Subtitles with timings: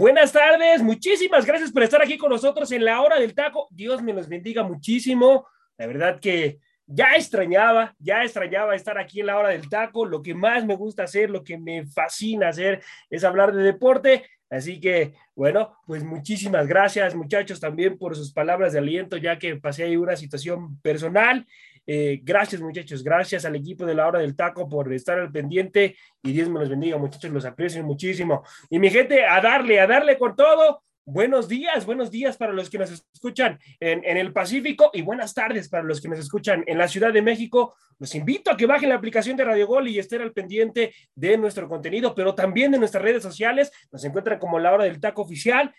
[0.00, 3.68] Buenas tardes, muchísimas gracias por estar aquí con nosotros en la hora del taco.
[3.70, 5.46] Dios me los bendiga muchísimo.
[5.76, 10.06] La verdad que ya extrañaba, ya extrañaba estar aquí en la hora del taco.
[10.06, 14.24] Lo que más me gusta hacer, lo que me fascina hacer es hablar de deporte.
[14.48, 19.56] Así que, bueno, pues muchísimas gracias muchachos también por sus palabras de aliento, ya que
[19.56, 21.46] pasé ahí una situación personal
[21.92, 25.96] eh, gracias muchachos, gracias al equipo de la hora del taco por estar al pendiente
[26.22, 28.44] y Dios me los bendiga muchachos, los aprecio muchísimo.
[28.68, 30.84] Y mi gente, a darle, a darle con todo.
[31.04, 35.34] Buenos días, buenos días para los que nos escuchan en, en, el Pacífico y buenas
[35.34, 37.74] tardes para los que nos escuchan en la Ciudad de México.
[37.98, 41.36] Los invito a que bajen la aplicación de Radio Gol y estén al pendiente de
[41.38, 43.72] nuestro contenido, pero también de nuestras redes sociales.
[43.90, 45.74] Nos encuentran como la hora del taco oficial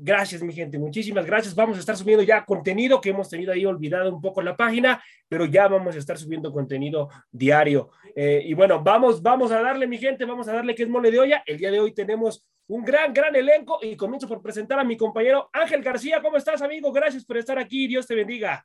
[0.00, 1.54] Gracias, mi gente, muchísimas gracias.
[1.54, 4.56] Vamos a estar subiendo ya contenido que hemos tenido ahí olvidado un poco en la
[4.56, 7.90] página, pero ya vamos a estar subiendo contenido diario.
[8.14, 11.10] Eh, y bueno, vamos, vamos a darle, mi gente, vamos a darle que es mole
[11.10, 11.42] de olla.
[11.46, 14.96] El día de hoy tenemos un gran, gran elenco y comienzo por presentar a mi
[14.96, 16.20] compañero Ángel García.
[16.22, 16.92] ¿Cómo estás, amigo?
[16.92, 17.88] Gracias por estar aquí.
[17.88, 18.64] Dios te bendiga.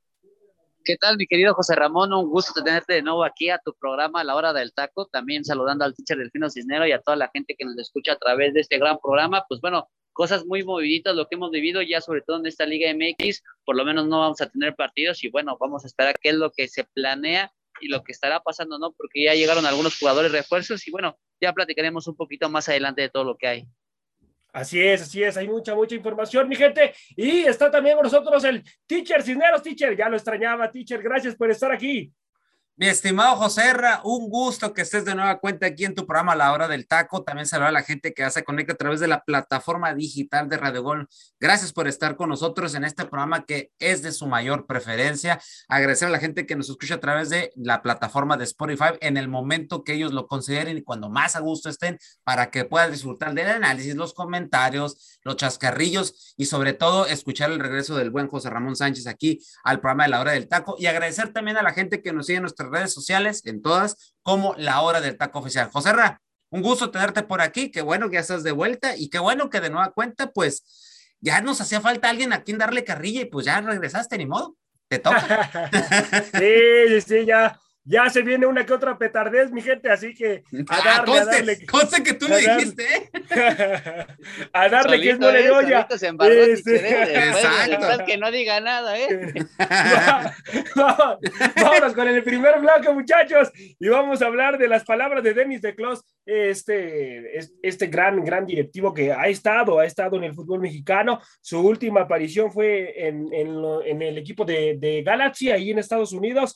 [0.85, 2.11] ¿Qué tal, mi querido José Ramón?
[2.11, 5.05] Un gusto tenerte de nuevo aquí a tu programa La Hora del Taco.
[5.05, 8.17] También saludando al teacher Delfino Cisnero y a toda la gente que nos escucha a
[8.17, 9.45] través de este gran programa.
[9.47, 12.93] Pues bueno, cosas muy moviditas lo que hemos vivido ya sobre todo en esta Liga
[12.93, 16.29] MX, por lo menos no vamos a tener partidos y bueno, vamos a esperar qué
[16.29, 18.93] es lo que se planea y lo que estará pasando, ¿no?
[18.93, 23.09] Porque ya llegaron algunos jugadores refuerzos y bueno, ya platicaremos un poquito más adelante de
[23.09, 23.67] todo lo que hay.
[24.53, 26.93] Así es, así es, hay mucha, mucha información, mi gente.
[27.15, 31.49] Y está también con nosotros el teacher Cisneros, teacher, ya lo extrañaba, teacher, gracias por
[31.49, 32.13] estar aquí.
[32.75, 36.35] Mi estimado José Herra, un gusto que estés de nueva cuenta aquí en tu programa
[36.35, 37.23] La Hora del Taco.
[37.23, 40.49] También saludar a la gente que ya se conecta a través de la plataforma digital
[40.49, 41.07] de Radio Gol.
[41.39, 45.39] Gracias por estar con nosotros en este programa que es de su mayor preferencia.
[45.67, 49.17] Agradecer a la gente que nos escucha a través de la plataforma de Spotify en
[49.17, 52.91] el momento que ellos lo consideren y cuando más a gusto estén para que puedan
[52.91, 58.27] disfrutar del análisis, los comentarios, los chascarrillos y sobre todo escuchar el regreso del buen
[58.27, 60.75] José Ramón Sánchez aquí al programa de La Hora del Taco.
[60.79, 64.15] Y agradecer también a la gente que nos sigue en nuestra redes sociales, en todas,
[64.21, 65.69] como La Hora del Taco Oficial.
[65.71, 69.09] José Ra, un gusto tenerte por aquí, qué bueno que ya estás de vuelta y
[69.09, 70.63] qué bueno que de nueva cuenta, pues
[71.19, 74.55] ya nos hacía falta alguien a quien darle carrilla y pues ya regresaste, ni modo,
[74.87, 75.69] te toca.
[76.33, 80.75] sí, sí, ya, ya se viene una que otra petardez, mi gente, así que a
[80.77, 81.65] ah, darle, a darle.
[81.65, 82.85] Conste que tú me dijiste.
[82.95, 83.09] ¿eh?
[84.53, 85.81] a darle que es mole de olla.
[85.89, 86.05] Exacto.
[88.05, 89.33] que no diga nada, ¿eh?
[90.75, 95.61] vámonos con el primer bloque, muchachos, y vamos a hablar de las palabras de Denis
[95.61, 100.61] de Clos, este, este gran, gran directivo que ha estado, ha estado en el fútbol
[100.61, 101.19] mexicano.
[101.41, 106.13] Su última aparición fue en, en, en el equipo de, de Galaxy, ahí en Estados
[106.13, 106.55] Unidos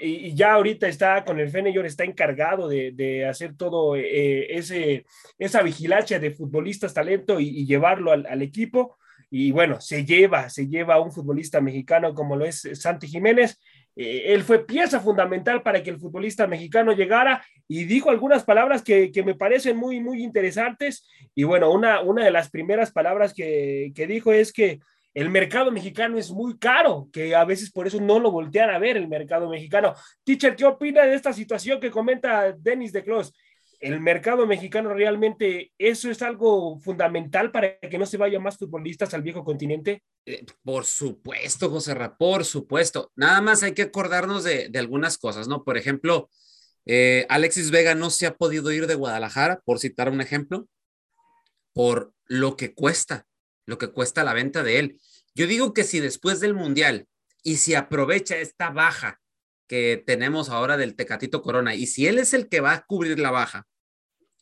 [0.00, 5.04] y, ya ahorita está con el Feneyord, está encargado de, hacer todo eh, ese,
[5.38, 8.96] esa vigilancia de futbolistas talento y, llevarlo al, equipo.
[9.30, 13.60] Y bueno, se lleva, se lleva a un futbolista mexicano como lo es Santi Jiménez.
[13.94, 18.82] Eh, él fue pieza fundamental para que el futbolista mexicano llegara y dijo algunas palabras
[18.82, 21.08] que, me parecen muy, muy interesantes.
[21.34, 24.80] Y bueno, una, una de las primeras palabras que, que dijo es que
[25.14, 28.78] el mercado mexicano es muy caro, que a veces por eso no lo voltean a
[28.78, 29.94] ver el mercado mexicano.
[30.24, 33.32] Teacher, ¿qué opina de esta situación que comenta Denis de Clos?
[33.80, 39.14] ¿El mercado mexicano realmente eso es algo fundamental para que no se vayan más futbolistas
[39.14, 40.02] al viejo continente?
[40.26, 43.10] Eh, por supuesto, José Ra, por supuesto.
[43.16, 45.64] Nada más hay que acordarnos de, algunas cosas, ¿no?
[45.64, 46.28] Por ejemplo,
[46.84, 50.68] eh, Alexis Vega no se ha podido ir de Guadalajara, por citar un ejemplo,
[51.72, 53.26] por lo que cuesta
[53.70, 55.00] lo que cuesta la venta de él.
[55.34, 57.06] Yo digo que si después del Mundial
[57.42, 59.20] y si aprovecha esta baja
[59.66, 63.18] que tenemos ahora del Tecatito Corona y si él es el que va a cubrir
[63.18, 63.68] la baja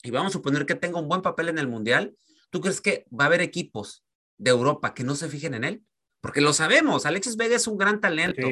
[0.02, 2.16] y vamos a suponer que tenga un buen papel en el Mundial,
[2.50, 4.04] ¿tú crees que va a haber equipos
[4.38, 5.82] de Europa que no se fijen en él?
[6.20, 8.46] Porque lo sabemos, Alexis Vega es un gran talento.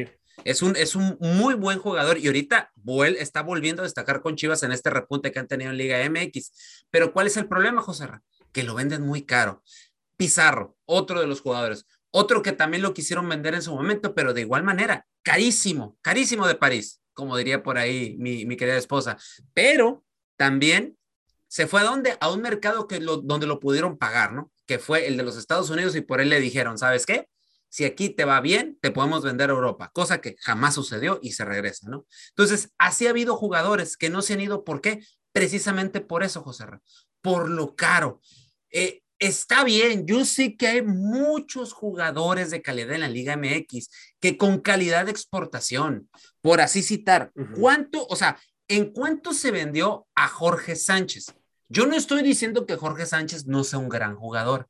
[0.44, 4.36] Es un, es un muy buen jugador y ahorita Boel está volviendo a destacar con
[4.36, 6.86] Chivas en este repunte que han tenido en Liga MX.
[6.90, 8.06] Pero ¿cuál es el problema, José?
[8.52, 9.62] Que lo venden muy caro.
[10.16, 14.32] Pizarro, otro de los jugadores, otro que también lo quisieron vender en su momento, pero
[14.32, 19.18] de igual manera, carísimo, carísimo de París, como diría por ahí mi, querida esposa.
[19.52, 20.02] Pero
[20.36, 20.96] también
[21.48, 22.18] ¿Se fue a dónde?
[22.20, 24.50] A un mercado que lo, donde lo pudieron pagar, ¿no?
[24.66, 27.28] Que fue el de los Estados Unidos y por él le dijeron, ¿sabes qué?
[27.68, 31.32] Si aquí te va bien, te podemos vender a Europa, cosa que jamás sucedió y
[31.32, 32.04] se regresa, ¿no?
[32.30, 35.06] Entonces, así ha habido jugadores que no se han ido, ¿por qué?
[35.32, 36.64] Precisamente por eso, José
[37.22, 38.20] por lo caro.
[38.70, 43.88] Eh, está bien, yo sé que hay muchos jugadores de calidad en la Liga MX
[44.20, 46.08] que con calidad de exportación,
[46.40, 51.34] por así citar, ¿cuánto, o sea, en cuánto se vendió a Jorge Sánchez?
[51.68, 54.68] Yo no estoy diciendo que Jorge Sánchez no sea un gran jugador,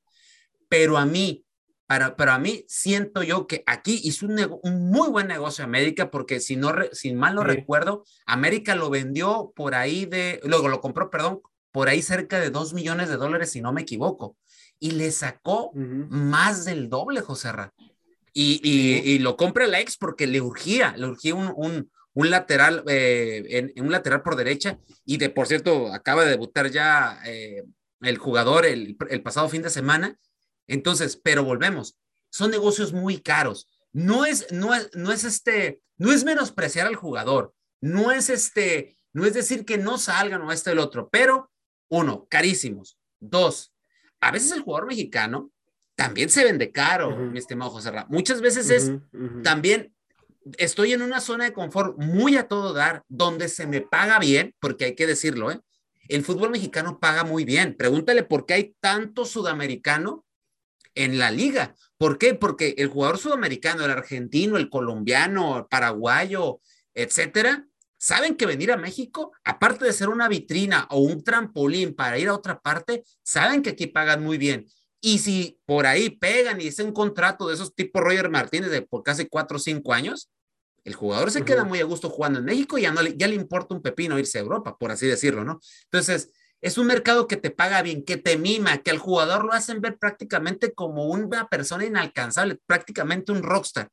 [0.69, 1.44] pero a mí,
[1.87, 6.10] para, pero a mí siento yo que aquí hizo un, un muy buen negocio América,
[6.10, 10.81] porque si, no, si mal no recuerdo, América lo vendió por ahí de, luego lo
[10.81, 11.43] compró, perdón,
[11.76, 14.38] por ahí cerca de dos millones de dólares, si no me equivoco,
[14.78, 17.75] y le sacó más del doble, José Ra.
[18.32, 22.82] Y, y, lo compra la ex porque le urgía, le urgía un, un, un lateral,
[22.88, 27.62] eh, en, un lateral por derecha, y de por cierto, acaba de debutar ya eh,
[28.00, 30.19] el jugador el, el pasado fin de semana.
[30.67, 31.99] Entonces, pero volvemos,
[32.31, 33.69] son negocios muy caros.
[33.93, 37.52] No es, no es, no es este, no es menospreciar al jugador,
[37.82, 41.50] no es este, no es decir que no salgan o este o el otro, pero
[41.88, 42.99] uno, carísimos.
[43.21, 43.73] Dos,
[44.21, 45.50] a veces el jugador mexicano
[45.94, 48.06] también se vende caro, mi estimado José Ra.
[48.11, 48.93] Muchas veces es
[49.43, 49.94] también,
[50.59, 54.55] estoy en una zona de confort muy a todo dar, donde se me paga bien,
[54.61, 55.61] porque hay que decirlo, ¿eh?
[56.09, 57.77] El fútbol mexicano paga muy bien.
[57.77, 60.25] Pregúntale por qué hay tanto sudamericano
[60.94, 61.75] en la liga.
[61.99, 62.35] ¿Por qué?
[62.35, 66.61] Porque el jugador sudamericano, el argentino, el colombiano, el paraguayo,
[66.94, 67.67] etcétera,
[67.98, 72.28] saben que venir a México, aparte de ser una vitrina o un trampolín para ir
[72.28, 74.66] a otra parte, saben que aquí pagan muy bien.
[75.00, 78.82] Y si por ahí pegan y hacen un contrato de esos tipo Roger Martínez de
[78.82, 80.31] por casi cuatro o cinco años,
[80.84, 83.26] el jugador se queda muy a gusto jugando en México y ya, no le, ya
[83.26, 85.60] le importa un pepino irse a Europa, por así decirlo, ¿no?
[85.84, 89.52] Entonces, es un mercado que te paga bien, que te mima, que al jugador lo
[89.52, 93.90] hacen ver prácticamente como una persona inalcanzable, prácticamente un rockstar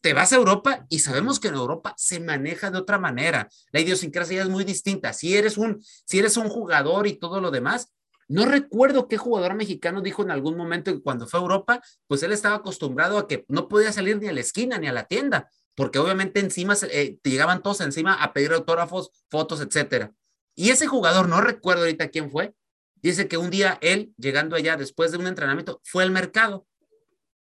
[0.00, 3.48] te vas a Europa y sabemos que en Europa se maneja de otra manera.
[3.72, 5.12] La idiosincrasia es muy distinta.
[5.12, 7.92] Si eres un, si eres un jugador y todo lo demás,
[8.28, 12.22] no recuerdo qué jugador mexicano dijo en algún momento que cuando fue a Europa, pues
[12.22, 15.04] él estaba acostumbrado a que no podía salir ni a la esquina ni a la
[15.04, 20.12] tienda, porque obviamente encima eh, te llegaban todos encima a pedir autógrafos, fotos, etcétera.
[20.54, 22.54] Y ese jugador, no recuerdo ahorita quién fue,
[22.96, 26.66] dice que un día él, llegando allá después de un entrenamiento, fue al mercado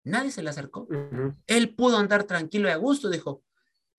[0.10, 0.88] Nadie se le acercó.
[1.48, 3.44] Él pudo andar tranquilo y a gusto, dijo.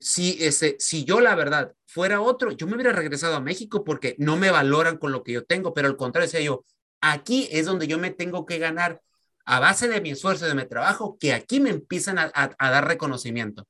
[0.02, 4.16] Si, ese, si yo la verdad fuera otro, yo me hubiera regresado a México porque
[4.18, 6.64] no me valoran con lo que yo tengo, pero al contrario, decía yo,
[7.02, 9.02] aquí es donde yo me tengo que ganar
[9.44, 13.66] a base de mi esfuerzo, de mi trabajo, que aquí me empiezan a, dar reconocimiento.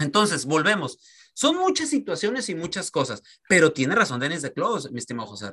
[0.00, 0.98] Entonces, volvemos.
[1.32, 5.50] Son muchas situaciones y muchas cosas, pero tiene razón Denis de Close, mi estimado José.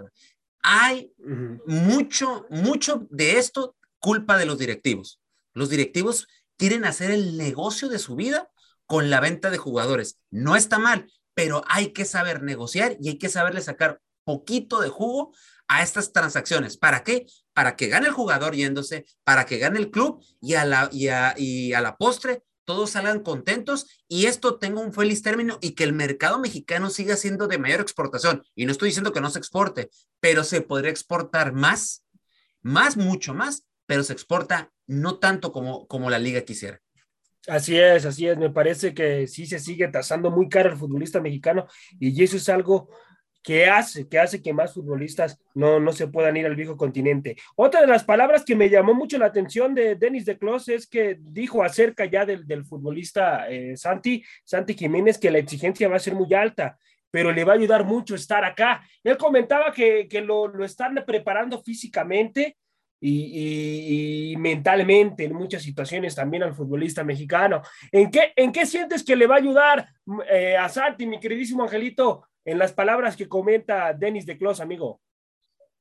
[0.62, 1.13] Hay
[1.65, 5.20] mucho, mucho de esto culpa de los directivos.
[5.53, 6.27] Los directivos
[6.57, 8.50] quieren hacer el negocio de su vida
[8.86, 10.19] con la venta de jugadores.
[10.30, 14.89] No está mal, pero hay que saber negociar y hay que saberle sacar poquito de
[14.89, 15.33] jugo
[15.68, 16.77] a estas transacciones.
[16.77, 17.25] ¿Para qué?
[17.53, 21.07] Para que gane el jugador yéndose, para que gane el club y a la, y
[21.07, 25.94] a, la postre todos salgan contentos y esto tenga un feliz término y que el
[25.94, 28.44] mercado mexicano siga siendo de mayor exportación.
[28.56, 29.89] Y no estoy diciendo que no se exporte,
[30.19, 32.06] pero se podría exportar más,
[32.61, 36.80] más, mucho más, pero se exporta no tanto como, como la liga quisiera.
[37.45, 38.38] Así es, así es.
[38.38, 41.68] Me parece que sí se sigue tasando muy caro el futbolista mexicano
[42.00, 42.90] y eso es algo
[43.44, 47.36] que hace, que hace que más futbolistas no, no se puedan ir al viejo continente.
[47.57, 50.88] Otra de las palabras que me llamó mucho la atención de Denis de Clos es
[50.88, 55.98] que dijo acerca ya del, del futbolista eh, Santi, Santi Jiménez, que la exigencia va
[55.98, 56.78] a ser muy alta,
[57.10, 58.88] pero le va a ayudar mucho estar acá.
[59.04, 62.56] Él comentaba que, que lo, lo están preparando físicamente,
[63.01, 67.61] y, mentalmente en muchas situaciones también al futbolista mexicano.
[67.91, 69.87] ¿En qué, en qué sientes que le va a ayudar
[70.29, 75.01] eh, a Santi, mi queridísimo Angelito, en las palabras que comenta Denis de Clos, amigo?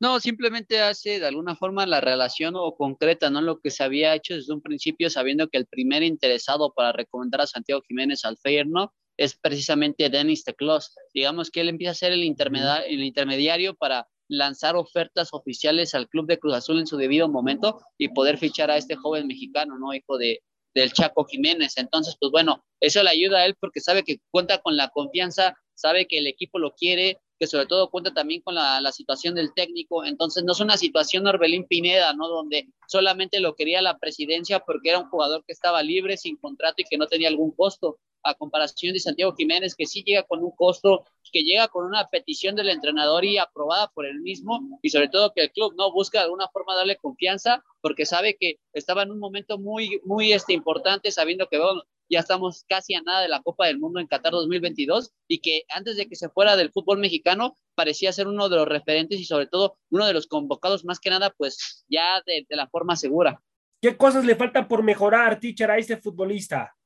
[0.01, 3.43] No, simplemente hace de alguna forma la relación o concreta, ¿no?
[3.43, 7.43] Lo que se había hecho desde un principio, sabiendo que el primer interesado para recomendar
[7.43, 10.95] a Santiago Jiménez al Feyenoord es precisamente Denis de Clos.
[11.13, 16.27] Digamos que él empieza a ser el, el intermediario para lanzar ofertas oficiales al club
[16.27, 19.93] de Cruz Azul en su debido momento y poder fichar a este joven mexicano, ¿no?
[19.93, 20.41] Hijo de,
[20.75, 21.77] del Chaco Jiménez.
[21.77, 25.57] Entonces, pues bueno, eso le ayuda a él porque sabe que cuenta con la confianza,
[25.75, 29.35] sabe que el equipo lo quiere, que sobre todo cuenta también con la, la situación
[29.35, 30.05] del técnico.
[30.05, 32.29] Entonces, no es una situación Orbelín Pineda, ¿no?
[32.29, 36.77] Donde solamente lo quería la presidencia porque era un jugador que estaba libre, sin contrato
[36.79, 40.43] y que no tenía algún costo a comparación de Santiago Jiménez, que sí llega con
[40.43, 44.91] un costo, que llega con una petición del entrenador y aprobada por él mismo, y
[44.91, 48.59] sobre todo que el club no busca de alguna forma darle confianza, porque sabe que
[48.73, 53.03] estaba en un momento muy, muy este, importante, sabiendo que bueno, ya estamos casi a
[53.03, 56.29] nada de la Copa del Mundo en Qatar 2022, y que antes de que se
[56.29, 60.13] fuera del fútbol mexicano, parecía ser uno de los referentes y sobre todo uno de
[60.13, 63.41] los convocados más que nada, pues ya de, de la forma segura.
[63.81, 66.77] ¿Qué cosas le faltan por mejorar, teacher, a este futbolista?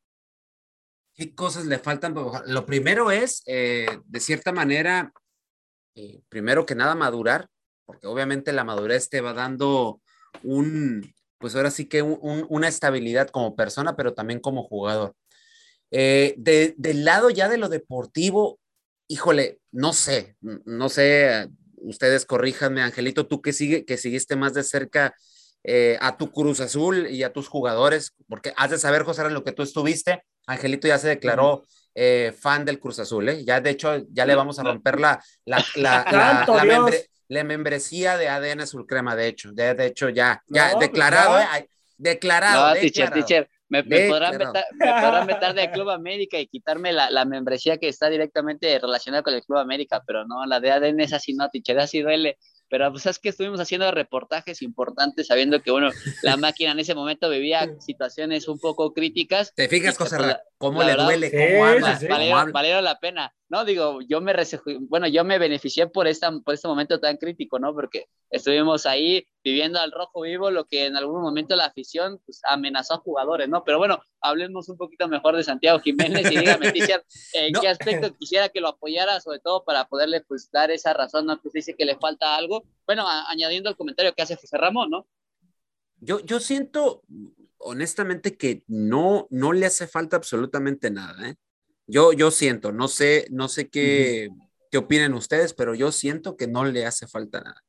[1.14, 2.14] ¿Qué cosas le faltan?
[2.46, 5.12] Lo primero es, eh, de cierta manera,
[5.94, 7.48] eh, primero que nada, madurar,
[7.84, 10.00] porque obviamente la madurez te va dando
[10.42, 15.14] un, pues ahora sí que un, una estabilidad como persona, pero también como jugador.
[15.90, 18.58] Eh, de, del lado ya de lo deportivo,
[19.06, 24.64] híjole, no sé, no sé, ustedes corríjanme, Angelito, tú que, sigue, que seguiste más de
[24.64, 25.14] cerca
[25.62, 29.34] eh, a tu Cruz Azul y a tus jugadores, porque has de saber, José, en
[29.34, 33.44] lo que tú estuviste, Angelito ya se declaró eh, fan del Cruz Azul, ¿eh?
[33.44, 36.04] Ya de hecho, ya le vamos a romper la, la, la,
[36.48, 40.72] la, membre, la membresía de ADN Azul Crema, de hecho, de, de hecho ya, ya
[40.72, 41.68] No, declarado, pues, ¿eh?
[41.96, 42.68] Declarado.
[42.68, 43.26] No, teacher, declarado.
[43.26, 43.48] teacher.
[43.68, 47.78] Me, me podrán meter, me podrán meter de Club América y quitarme la, la membresía
[47.78, 51.32] que está directamente relacionada con el Club América, pero no, la de ADN es así,
[51.32, 52.38] no, teacher, así duele.
[52.74, 55.90] Pero pues es que estuvimos haciendo reportajes importantes sabiendo que, bueno,
[56.24, 59.54] la máquina en ese momento vivía situaciones un poco críticas.
[59.54, 59.96] ¿Te fijas,
[60.68, 62.06] cómo la le verdad, duele, Sí, cómo habla, sí, sí.
[62.06, 62.52] cómo valieron, habla?
[62.52, 63.34] valieron la pena.
[63.48, 64.32] No, digo, yo me
[64.88, 67.72] bueno, yo me beneficié por esta, por este momento tan crítico, ¿no?
[67.72, 72.40] Porque estuvimos ahí viviendo al rojo vivo, lo que en algún momento la afición pues,
[72.48, 73.62] amenazó a jugadores, ¿no?
[73.64, 77.04] Pero bueno, hablemos un poquito mejor de Santiago Jiménez y dígame, teacher,
[77.34, 77.60] en No.
[77.60, 81.40] qué aspecto quisiera que lo apoyara, sobre todo para poderle pues dar esa razón, ¿no?
[81.40, 82.64] Pues dice que le falta algo.
[82.86, 85.06] Bueno, a- añadiendo el comentario que hace José Ramón, ¿no?
[86.00, 87.02] Yo, yo siento,
[87.64, 91.34] honestamente, que no, no le hace falta absolutamente nada, ¿eh?
[91.86, 94.30] Yo, yo siento, no sé, no sé qué,
[94.70, 97.62] qué opinen ustedes, pero yo siento que no le hace falta nada.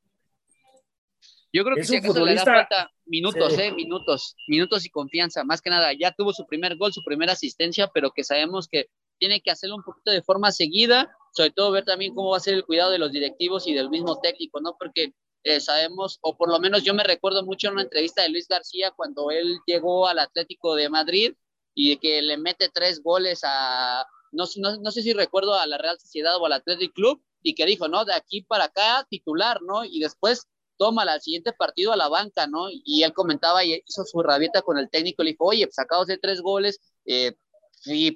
[1.52, 3.60] Yo creo que si acaso le da falta minutos, Sí.
[3.62, 5.92] eh, minutos, minutos y confianza, más que nada.
[5.98, 8.86] Ya tuvo su primer gol, su primera asistencia, pero que sabemos que
[9.18, 12.40] tiene que hacerlo un poquito de forma seguida, sobre todo ver también cómo va a
[12.40, 14.76] ser el cuidado de los directivos y del mismo técnico, ¿no?
[14.78, 15.14] Porque
[15.46, 18.48] eh, sabemos, o por lo menos yo me recuerdo mucho en una entrevista de Luis
[18.48, 21.34] García cuando él llegó al Atlético de Madrid
[21.72, 25.78] y que le mete tres goles a, no, no, no sé si recuerdo a la
[25.78, 29.62] Real Sociedad o al Athletic Club, y que dijo, no, de aquí para acá titular,
[29.62, 29.84] ¿no?
[29.84, 30.48] Y después
[30.78, 32.66] tómala al siguiente partido a la banca, ¿no?
[32.70, 36.08] Y él comentaba y hizo su rabieta con el técnico, le dijo, oye, pues acabas
[36.08, 37.36] de tres goles, eh,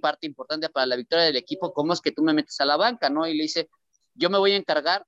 [0.02, 2.76] parte importante para la victoria del equipo, ¿cómo es que tú me metes a la
[2.76, 3.24] banca, no?
[3.28, 3.70] Y le dice,
[4.14, 5.06] yo me voy a encargar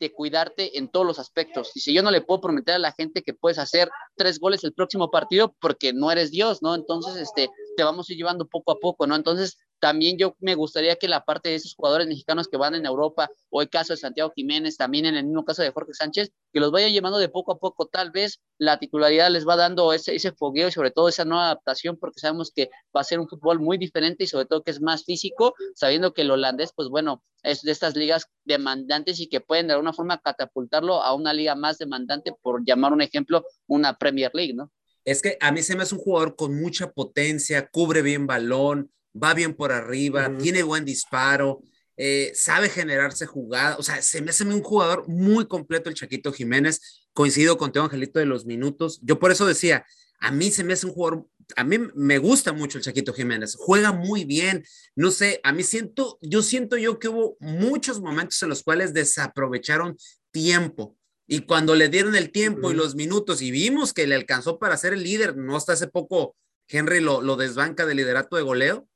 [0.00, 1.72] de cuidarte en todos los aspectos.
[1.74, 4.72] Dice, yo no le puedo prometer a la gente que puedes hacer tres goles el
[4.72, 6.74] próximo partido porque no eres Dios, ¿no?
[6.74, 9.14] Entonces, este, te vamos a ir llevando poco a poco, ¿no?
[9.14, 12.86] Entonces, también yo me gustaría que la parte de esos jugadores mexicanos que van en
[12.86, 16.30] Europa, o el caso de Santiago Jiménez, también en el mismo caso de Jorge Sánchez,
[16.52, 17.86] que los vaya llevando de poco a poco.
[17.86, 21.46] Tal vez la titularidad les va dando ese, ese fogueo y sobre todo esa nueva
[21.46, 24.70] adaptación, porque sabemos que va a ser un fútbol muy diferente y sobre todo que
[24.70, 29.28] es más físico, sabiendo que el holandés, pues bueno, es de estas ligas demandantes y
[29.28, 33.44] que pueden de alguna forma catapultarlo a una liga más demandante, por llamar un ejemplo,
[33.66, 34.70] una Premier League, ¿no?
[35.04, 38.92] Es que a mí se me hace un jugador con mucha potencia, cubre bien balón,
[39.14, 41.62] va bien por arriba, tiene buen disparo,
[41.96, 43.76] eh, sabe generarse jugada.
[43.76, 47.06] O sea, se me hace un jugador muy completo el Chaquito Jiménez.
[47.12, 49.00] Coincido con Teo Angelito de los minutos.
[49.02, 49.84] Yo por eso decía,
[50.18, 51.26] a mí se me hace un jugador,
[51.56, 54.64] a mí me gusta mucho el Chaquito Jiménez, juega muy bien.
[54.94, 58.94] No sé, a mí siento, yo siento yo que hubo muchos momentos en los cuales
[58.94, 59.98] desaprovecharon
[60.30, 60.96] tiempo.
[61.26, 64.76] Y cuando le dieron el tiempo y los minutos y vimos que le alcanzó para
[64.78, 66.34] ser el líder, no hasta hace poco
[66.66, 68.88] Henry lo, lo desbanca de liderato de goleo,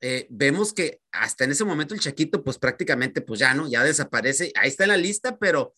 [0.00, 3.82] eh, vemos que hasta en ese momento el Chaquito pues prácticamente pues ya no, ya
[3.82, 5.72] desaparece, ahí está en la lista, pero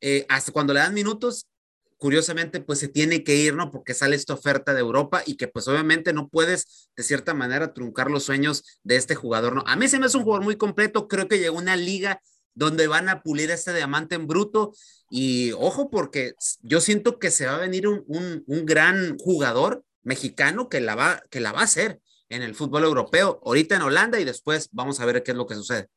[0.00, 1.48] eh, hasta cuando le dan minutos,
[1.96, 3.70] curiosamente pues se tiene que ir, ¿no?
[3.70, 7.72] Porque sale esta oferta de Europa y que pues obviamente no puedes de cierta manera
[7.72, 9.64] truncar los sueños de este jugador, ¿no?
[9.66, 12.20] A mí se me hace un jugador muy completo, creo que llegó una liga
[12.54, 14.72] donde van a pulir este diamante en bruto
[15.10, 19.84] y ojo porque yo siento que se va a venir un, un, un gran jugador
[20.02, 23.82] mexicano que la, va, que la va a hacer en el fútbol europeo, ahorita en
[23.82, 25.88] Holanda y después vamos a ver qué es lo que sucede.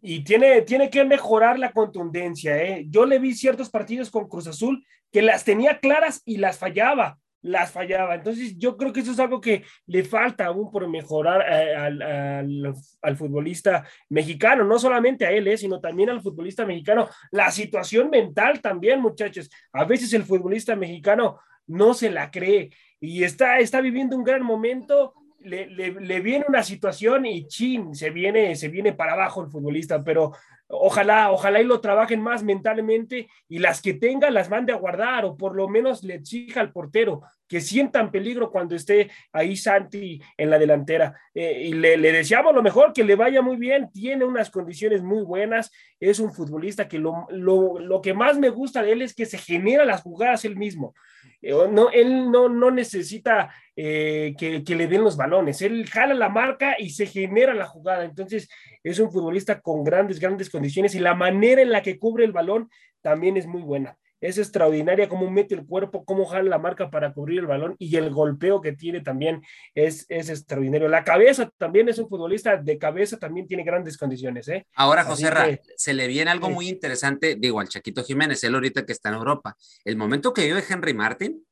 [0.00, 2.56] Y tiene, tiene que mejorar la contundencia.
[2.56, 2.86] ¿eh?
[2.88, 7.18] Yo le vi ciertos partidos con Cruz Azul que las tenía claras y las fallaba.
[7.42, 8.14] las fallaba.
[8.14, 13.16] Entonces, yo creo que eso es algo que le falta aún por mejorar eh, al,
[13.16, 17.08] futbolista mexicano, no solamente a él, eh, sino también al futbolista mexicano.
[17.30, 19.48] La situación mental también, muchachos.
[19.72, 24.42] A veces el futbolista mexicano no se la cree y está, está viviendo un gran
[24.42, 25.14] momento
[25.46, 30.32] le, viene una situación y chin, se viene, se viene para abajo el futbolista, pero
[30.66, 35.24] ojalá, ojalá y lo trabajen más mentalmente y las que tenga las mande a guardar
[35.24, 40.20] o por lo menos le exija al portero que sientan peligro cuando esté ahí Santi
[40.36, 41.18] en la delantera.
[41.34, 45.22] Eh, y le, deseamos lo mejor, que le vaya muy bien, tiene unas condiciones muy
[45.22, 49.14] buenas, es un futbolista que lo, lo, lo que más me gusta de él es
[49.14, 50.94] que se genera las jugadas él mismo.
[51.40, 56.14] Eh, no, él no, no necesita eh, que, que, le den los balones, él jala
[56.14, 58.04] la marca y se genera la jugada.
[58.04, 58.48] Entonces,
[58.82, 62.32] es un futbolista con grandes, grandes condiciones y la manera en la que cubre el
[62.32, 62.70] balón
[63.02, 67.12] también es muy buena es extraordinaria cómo mete el cuerpo, cómo jala la marca para
[67.12, 69.42] cubrir el balón y el golpeo que tiene también
[69.74, 70.88] es, es extraordinario.
[70.88, 74.48] La cabeza también es un futbolista de cabeza, también tiene grandes condiciones.
[74.48, 74.66] ¿eh?
[74.74, 78.86] Ahora, José Ra, se le viene algo muy interesante, digo, al Chaquito Jiménez, él ahorita
[78.86, 79.56] que está en Europa.
[79.84, 81.44] El momento que vive Henry Martin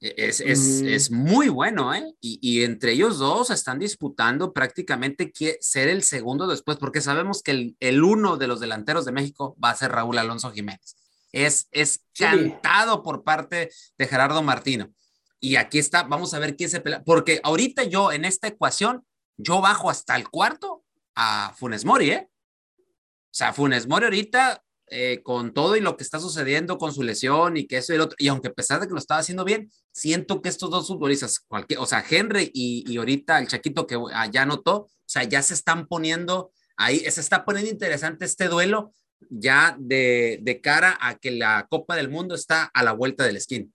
[0.00, 0.88] e, es, es, mm.
[0.88, 2.04] es muy bueno, ¿eh?
[2.20, 7.52] Y, y, entre ellos dos están disputando prácticamente ser el segundo después, porque sabemos que
[7.52, 10.96] el, el uno de los delanteros de México va a ser Raúl Alonso Jiménez
[11.32, 14.92] es, es cantado por parte de Gerardo Martino.
[15.40, 19.04] Y aquí está, vamos a ver quién se pelea, porque ahorita yo en esta ecuación,
[19.36, 20.84] yo bajo hasta el cuarto
[21.16, 22.28] a Funes Mori, ¿eh?
[22.28, 27.02] O sea, Funes Mori ahorita, eh, con todo y lo que está sucediendo con su
[27.02, 29.20] lesión y que eso y el otro, y aunque a pesar de que lo estaba
[29.20, 33.48] haciendo bien, siento que estos dos futbolistas, cualquier, o sea, Henry y, y ahorita el
[33.48, 33.98] Chaquito que
[34.30, 38.92] ya notó, o sea, ya se están poniendo ahí, se está poniendo interesante este duelo
[39.30, 43.72] ya de, cara a que la Copa del Mundo está a la vuelta del esquín.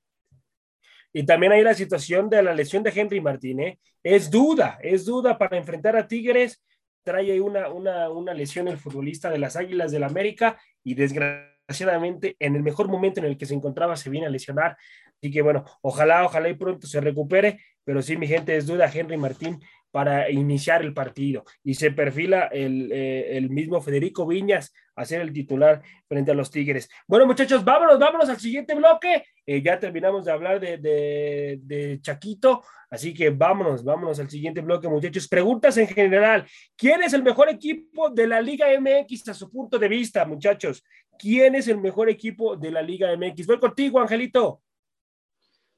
[1.13, 3.73] Y también hay la situación de la lesión de Henry Martínez.
[3.73, 3.79] ¿eh?
[4.03, 6.61] Es duda, es duda para enfrentar a Tigres.
[7.03, 12.55] Trae una, una, una lesión el futbolista de las Águilas del América y desgraciadamente en
[12.55, 14.77] el mejor momento en el que se encontraba se viene a lesionar.
[15.17, 18.91] Así que bueno, ojalá, ojalá y pronto se recupere, pero sí, mi gente, es duda
[18.93, 19.59] Henry Martín
[19.91, 21.43] para iniciar el partido.
[21.63, 26.33] Y se perfila el, eh, el, mismo Federico Viñas a ser el titular frente a
[26.33, 26.89] los Tigres.
[27.07, 29.23] Bueno, muchachos, vámonos, vámonos al siguiente bloque.
[29.45, 34.61] Eh, ya terminamos de hablar de, de, de, Chaquito, así que vámonos, vámonos al siguiente
[34.61, 35.27] bloque, muchachos.
[35.27, 36.45] Preguntas en general.
[36.75, 40.83] ¿Quién es el mejor equipo de la Liga MX a su punto de vista, muchachos?
[41.17, 43.47] ¿Quién es el mejor equipo de la Liga MX?
[43.47, 44.61] Voy contigo, Angelito.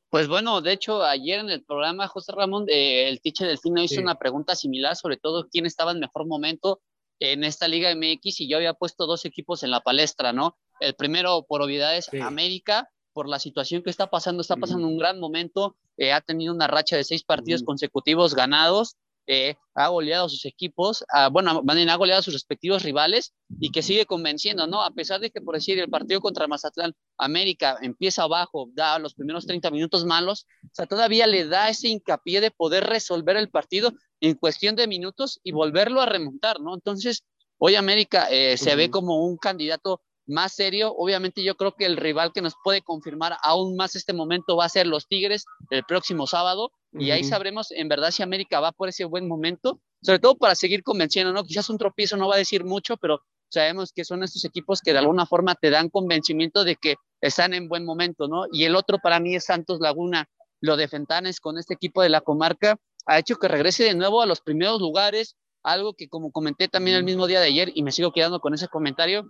[0.09, 3.83] Pues bueno, de hecho, ayer en el programa, José Ramón, eh, el teacher del cine
[3.83, 6.81] hizo una pregunta similar, sobre todo quién estaba en mejor momento
[7.19, 10.57] en esta Liga MX y yo había puesto dos equipos en la palestra, ¿no?
[10.79, 14.97] El primero, por obviedad, es América, por la situación que está pasando, está pasando un
[14.97, 18.95] gran momento, eh, ha tenido una racha de seis partidos consecutivos ganados,
[19.31, 23.83] eh, ha goleado a sus equipos, bueno, ha goleado a sus respectivos rivales y que
[23.83, 24.81] sigue convenciendo, ¿no?
[24.81, 29.13] A pesar de que, por decir, el partido contra Mazatlán, América empieza abajo, da los
[29.13, 33.51] primeros 30 minutos malos, o sea, todavía le da ese hincapié de poder resolver el
[33.51, 36.73] partido en cuestión de minutos y volverlo a remontar, ¿no?
[36.73, 37.23] Entonces,
[37.59, 40.91] hoy América eh, se ve como un candidato más serio.
[40.97, 44.65] Obviamente yo creo que el rival que nos puede confirmar aún más este momento va
[44.65, 48.71] a ser los Tigres el próximo sábado y ahí sabremos en verdad si América va
[48.71, 51.43] por ese buen momento, sobre todo para seguir convenciendo, ¿no?
[51.43, 54.93] Quizás un tropiezo no va a decir mucho, pero sabemos que son estos equipos que
[54.93, 58.45] de alguna forma te dan convencimiento de que están en buen momento, ¿no?
[58.52, 60.30] Y el otro para mí es Santos Laguna,
[60.62, 64.21] lo de Fentanes con este equipo de la comarca ha hecho que regrese de nuevo
[64.21, 67.84] a los primeros lugares, algo que como comenté también el mismo día de ayer y
[67.84, 69.28] me sigo quedando con ese comentario,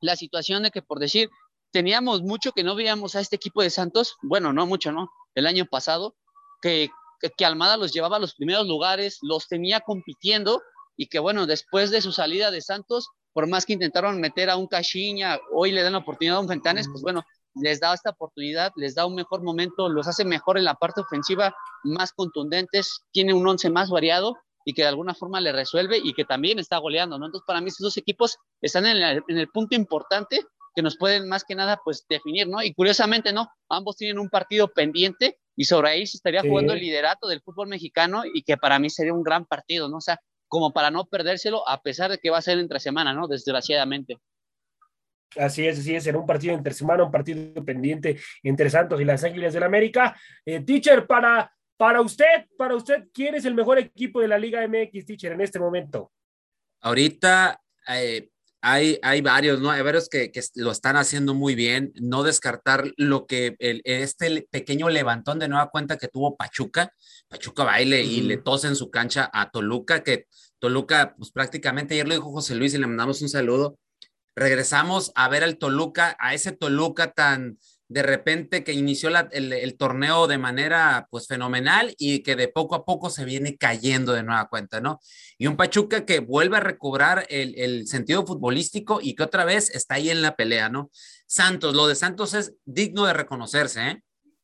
[0.00, 1.28] la situación de que por decir,
[1.72, 5.10] teníamos mucho que no veíamos a este equipo de Santos, bueno, no mucho, ¿no?
[5.34, 6.16] El año pasado,
[6.62, 6.88] que,
[7.36, 10.62] que Almada los llevaba a los primeros lugares, los tenía compitiendo
[10.96, 14.56] y que bueno, después de su salida de Santos, por más que intentaron meter a
[14.56, 18.10] un Cachiña, hoy le dan la oportunidad a un Fentanes, pues bueno, les da esta
[18.10, 23.02] oportunidad, les da un mejor momento, los hace mejor en la parte ofensiva, más contundentes,
[23.10, 26.58] tiene un once más variado y que de alguna forma le resuelve y que también
[26.58, 27.26] está goleando, ¿no?
[27.26, 30.40] Entonces, para mí, estos dos equipos están en el, en el, punto importante
[30.74, 32.62] que nos pueden más que nada, pues, definir, ¿no?
[32.62, 33.48] Y curiosamente, ¿no?
[33.68, 37.68] Ambos tienen un partido pendiente y sobre ahí se estaría jugando el liderato del fútbol
[37.68, 39.98] mexicano y que para mí sería un gran partido, ¿no?
[39.98, 43.12] O sea, como para no perdérselo, a pesar de que va a ser entre semana,
[43.12, 43.28] ¿no?
[43.28, 44.18] Desgraciadamente.
[45.36, 49.04] Así es, así es, será un partido entre semana, un partido pendiente entre Santos y
[49.04, 50.14] las Águilas del América.
[50.44, 51.50] Eh, teacher, para
[51.82, 55.40] para usted, para usted, ¿quién es el mejor equipo de la Liga MX, teacher, en
[55.40, 56.12] este momento?
[56.80, 58.30] Ahorita, eh,
[58.64, 59.72] hay, hay varios, ¿no?
[59.72, 61.92] Hay varios que, que, lo están haciendo muy bien.
[62.00, 66.94] No descartar lo que el, este pequeño levantón de nueva cuenta que tuvo Pachuca.
[67.28, 70.26] Pachuca baile y le tose en su cancha a Toluca, que
[70.60, 73.78] Toluca, pues prácticamente ayer lo dijo José Luis y le mandamos un saludo.
[74.36, 77.58] Regresamos a ver al Toluca, a ese Toluca tan,
[77.92, 82.86] de repente que inició el, torneo de manera pues fenomenal y que de poco a
[82.86, 84.98] poco se viene cayendo de nueva cuenta, ¿no?
[85.36, 89.96] Y un Pachuca que vuelve a recobrar el, sentido futbolístico y que otra vez está
[89.96, 90.90] ahí en la pelea, ¿no?
[91.26, 94.02] Santos, lo de Santos es digno de reconocerse, ¿eh?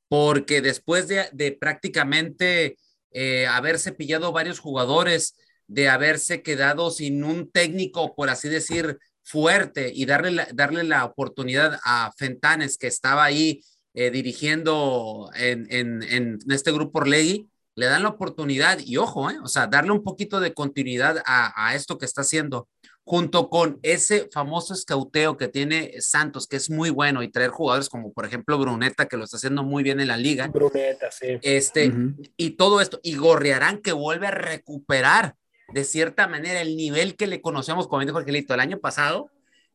[0.08, 2.76] Porque después de, prácticamente
[3.12, 9.92] eh, haberse pillado varios jugadores, de haberse quedado sin un técnico, por así decir, fuerte
[9.94, 13.60] y darle la, darle la oportunidad a Fentanes, que estaba ahí
[13.94, 19.38] eh, dirigiendo en, en, en, este grupo Orlegui, le dan la oportunidad y ojo, eh,
[19.42, 22.68] o sea, darle un poquito de continuidad a, a, esto que está haciendo,
[23.04, 27.88] junto con ese famoso escauteo que tiene Santos, que es muy bueno, y traer jugadores
[27.88, 30.48] como por ejemplo Bruneta, que lo está haciendo muy bien en la liga.
[30.48, 31.38] Bruneta, sí.
[31.42, 31.92] Este,
[32.36, 35.36] y todo esto, y Gorriarán que vuelve a recuperar
[35.72, 39.30] de cierta manera el nivel que le conocemos, como dijo Angelito, el año pasado,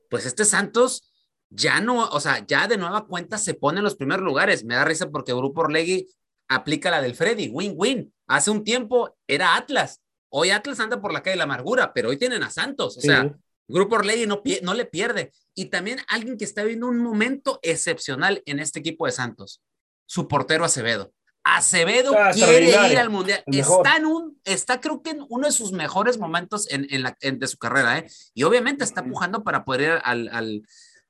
[0.09, 1.11] pues este Santos
[1.49, 4.65] ya no, o sea, ya de nueva cuenta se pone en los primeros lugares.
[4.65, 6.07] Me da risa porque Grupo Orlegui
[6.47, 8.13] aplica la del Freddy, win-win.
[8.27, 10.01] Hace un tiempo era Atlas.
[10.29, 12.97] Hoy Atlas anda por la calle de la amargura, pero hoy tienen a Santos.
[12.97, 13.31] O sea,
[13.67, 15.31] Grupo Orlegui no, no le pierde.
[15.53, 19.61] Y también alguien que está viendo un momento excepcional en este equipo de Santos,
[20.07, 21.13] su portero Acevedo.
[21.43, 23.43] Acevedo quiere ir al mundial.
[23.47, 27.17] Está en un, está creo que en uno de sus mejores momentos en, en la,
[27.19, 28.07] de su carrera, ¿eh?
[28.33, 30.63] Y obviamente está pujando para poder ir al, al,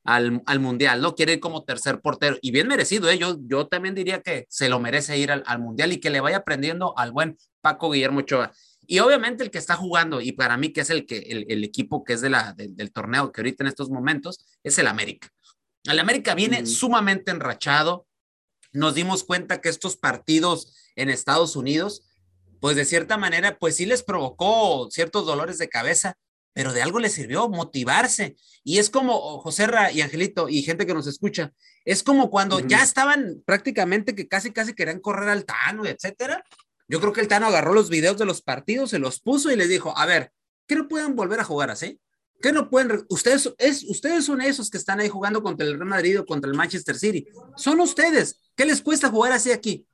[0.03, 1.13] al, al, mundial, ¿no?
[1.13, 3.17] Quiere ir como tercer portero y bien merecido, ¿eh?
[3.19, 6.19] Yo, yo también diría que se lo merece ir al, al mundial y que le
[6.19, 8.51] vaya aprendiendo al buen Paco Guillermo Ochoa.
[8.87, 11.63] Y obviamente el que está jugando, y para mí que es el, que, el, el
[11.63, 15.29] equipo que es de la, del torneo que ahorita en estos momentos, es el América.
[15.83, 18.07] El América viene sumamente enrachado,
[18.73, 22.03] nos dimos cuenta que estos partidos en Estados Unidos,
[22.59, 26.17] pues de cierta manera, pues sí les provocó ciertos dolores de cabeza,
[26.53, 28.35] pero de algo les sirvió motivarse.
[28.63, 31.53] Y es como José Ra y Angelito y gente que nos escucha,
[31.85, 36.43] es como cuando ya estaban prácticamente que casi, casi querían correr al Tano, etcétera.
[36.87, 39.55] Yo creo que el Tano agarró los videos de los partidos, se los puso y
[39.55, 40.31] les dijo, a ver,
[40.67, 41.99] ¿qué no pueden volver a jugar así?
[42.43, 43.05] ¿Qué no pueden?
[43.07, 46.51] Ustedes, es, ustedes son esos que están ahí jugando contra el Real Madrid o contra
[46.51, 47.25] el Manchester City.
[47.55, 48.37] Son ustedes.
[48.53, 49.87] ¿Qué les cuesta jugar así aquí?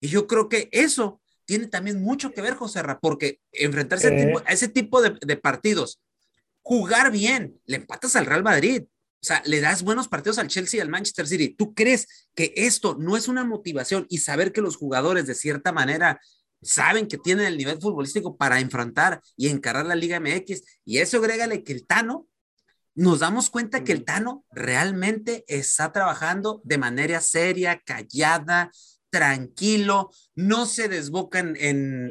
[0.00, 4.08] Y yo creo que eso tiene también mucho que ver, José Ra, porque enfrentarse
[4.44, 6.00] a, ese tipo de, de, partidos,
[6.62, 10.78] jugar bien, le empatas al Real Madrid, o sea, le das buenos partidos al Chelsea
[10.78, 11.50] y al Manchester City.
[11.50, 15.70] ¿Tú crees que esto no es una motivación y saber que los jugadores de cierta
[15.70, 16.20] manera
[16.64, 20.62] saben que tienen el nivel futbolístico para enfrentar y encarar la Liga MX?
[20.84, 22.26] Y eso agrégale que el Tano
[22.94, 28.70] nos damos cuenta que el Tano realmente está trabajando de manera seria, callada,
[29.14, 31.56] tranquilo, no se desboca en,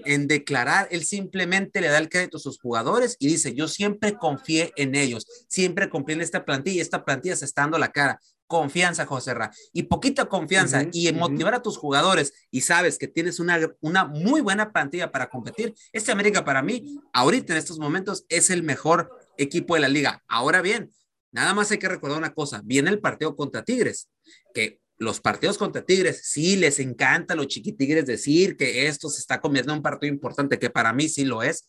[0.05, 4.15] en, declarar, él simplemente le da el crédito a sus jugadores y dice, yo siempre
[4.17, 8.21] confié en ellos, siempre confié en esta plantilla, esta plantilla se está dando la cara.
[8.53, 13.39] Confianza, José Ra, y poquita confianza y motivar a tus jugadores y sabes que tienes
[13.39, 15.73] una, una muy buena plantilla para competir.
[15.91, 20.23] Este América para mí, ahorita en estos momentos, es el mejor equipo de la liga.
[20.27, 20.91] Ahora bien,
[21.31, 24.11] nada más hay que recordar una cosa, viene el partido contra Tigres,
[24.53, 29.19] que los partidos contra Tigres, sí les encanta a los chiquitigres decir que esto se
[29.19, 31.65] está convirtiendo en un partido importante, que para mí sí lo es,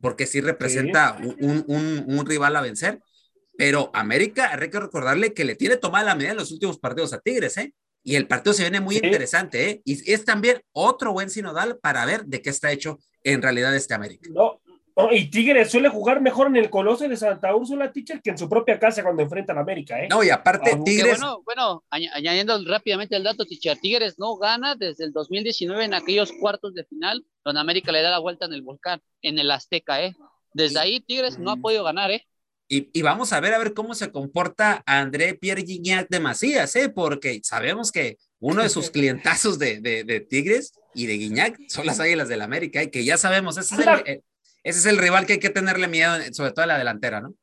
[0.00, 3.00] porque sí representa Un, un, un, rival a vencer.
[3.56, 7.12] Pero América, hay que recordarle que le tiene tomada la medida en los últimos partidos
[7.12, 7.72] a Tigres, ¿eh?
[8.02, 9.82] Y el partido se viene muy interesante, ¿eh?
[9.84, 13.94] Y es también otro buen sinodal para ver de qué está hecho en realidad este
[13.94, 14.28] América.
[14.30, 14.60] No,
[15.10, 18.48] y Tigres suele jugar mejor en el Coloso de Santa Úrsula, Teacher, que en su
[18.48, 20.06] propia casa cuando enfrentan a América, ¿eh?
[20.08, 21.18] No, y aparte Tigres...
[21.18, 26.30] Bueno, bueno, añadiendo rápidamente el dato, Teacher, Tigres no gana desde el 2019 en aquellos
[26.32, 30.00] cuartos de final, donde América le da la vuelta en el volcán, en el Azteca,
[30.04, 30.14] ¿eh?
[30.52, 32.24] Desde ahí Tigres no ha podido ganar, ¿eh?
[32.66, 36.74] Y, y, vamos a ver a ver cómo se comporta André Pierre Gignac de Macías,
[36.76, 36.88] ¿eh?
[36.88, 41.86] porque sabemos que uno de sus clientazos de, de, de Tigres y de Guiñac son
[41.86, 42.90] las Águilas del América, y ¿eh?
[42.90, 44.22] que ya sabemos, ese es el,
[44.62, 47.34] ese es el rival que hay que tenerle miedo, sobre todo en la delantera, ¿no?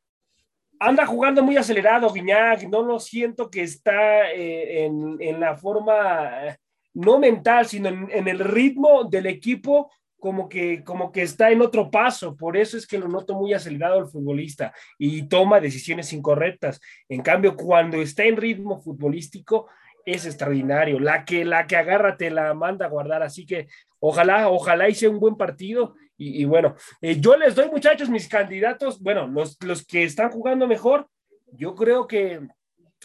[0.80, 6.48] Anda jugando muy acelerado, Guiñac, no lo siento que está eh, en, en, la forma,
[6.48, 6.58] eh,
[6.96, 11.64] no mental, sino en, en, el ritmo del equipo, como que, como que está en
[11.64, 16.14] otro paso, por eso es que lo noto muy acelerado el futbolista y toma decisiones
[16.14, 16.80] incorrectas.
[17.10, 19.68] En cambio, cuando está en ritmo futbolístico,
[20.06, 21.00] es extraordinario.
[21.00, 23.68] La que, la que agarra te la manda a guardar, así que
[24.00, 29.02] ojalá, ojalá hice un buen partido Y, bueno, eh, yo les doy, muchachos, mis candidatos,
[29.02, 31.08] bueno, los, los que están jugando mejor,
[31.52, 32.42] yo creo que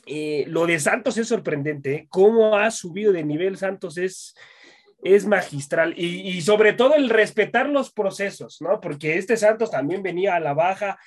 [0.05, 2.07] eh, lo de Santos es sorprendente, ¿eh?
[2.11, 4.35] cómo ha subido de nivel Santos es,
[5.03, 8.81] es magistral y, y, sobre todo el respetar los procesos, ¿no?
[8.81, 10.99] Porque este Santos también venía a la baja,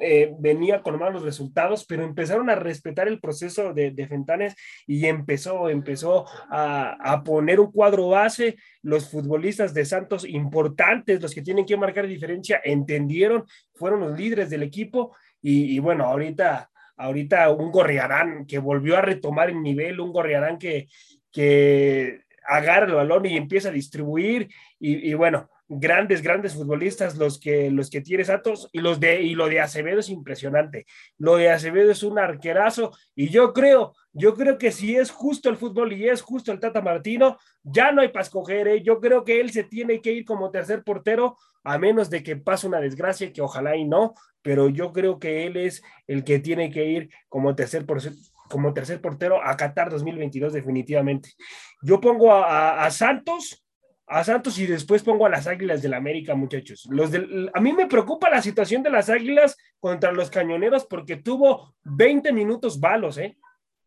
[0.00, 4.54] eh, venía con malos resultados, pero empezaron a respetar el proceso de, de Fentanes
[4.86, 8.56] y empezó, empezó a, a, poner un cuadro base.
[8.82, 14.50] Los futbolistas de Santos importantes, los que tienen que marcar diferencia, entendieron, fueron los líderes
[14.50, 19.98] del equipo y, y bueno, ahorita, ahorita un Gorriarán que volvió a retomar el nivel,
[19.98, 20.86] un Gorriarán que,
[21.32, 27.70] que agarra el balón y empieza a distribuir y, bueno, grandes, grandes futbolistas los que,
[27.70, 30.86] los que tiene Santos y, los de, y lo de Acevedo es impresionante.
[31.18, 35.48] Lo de Acevedo es un arquerazo y yo creo, yo creo que si es justo
[35.48, 38.68] el fútbol y es justo el Tata Martino, ya no hay para escoger.
[38.68, 38.82] ¿eh?
[38.82, 42.36] Yo creo que él se tiene que ir como tercer portero a menos de que
[42.36, 46.40] pase una desgracia, que ojalá y no, pero yo creo que él es el que
[46.40, 48.14] tiene que ir como tercer portero
[48.48, 51.30] como tercer portero a Qatar 2022 definitivamente.
[51.82, 53.64] Yo pongo a, Santos,
[54.06, 56.86] a Santos y después pongo a las Águilas del América, muchachos.
[56.90, 61.16] Los del, a mí me preocupa la situación de las Águilas contra los Cañoneros porque
[61.16, 63.36] tuvo 20 minutos malos, ¿eh?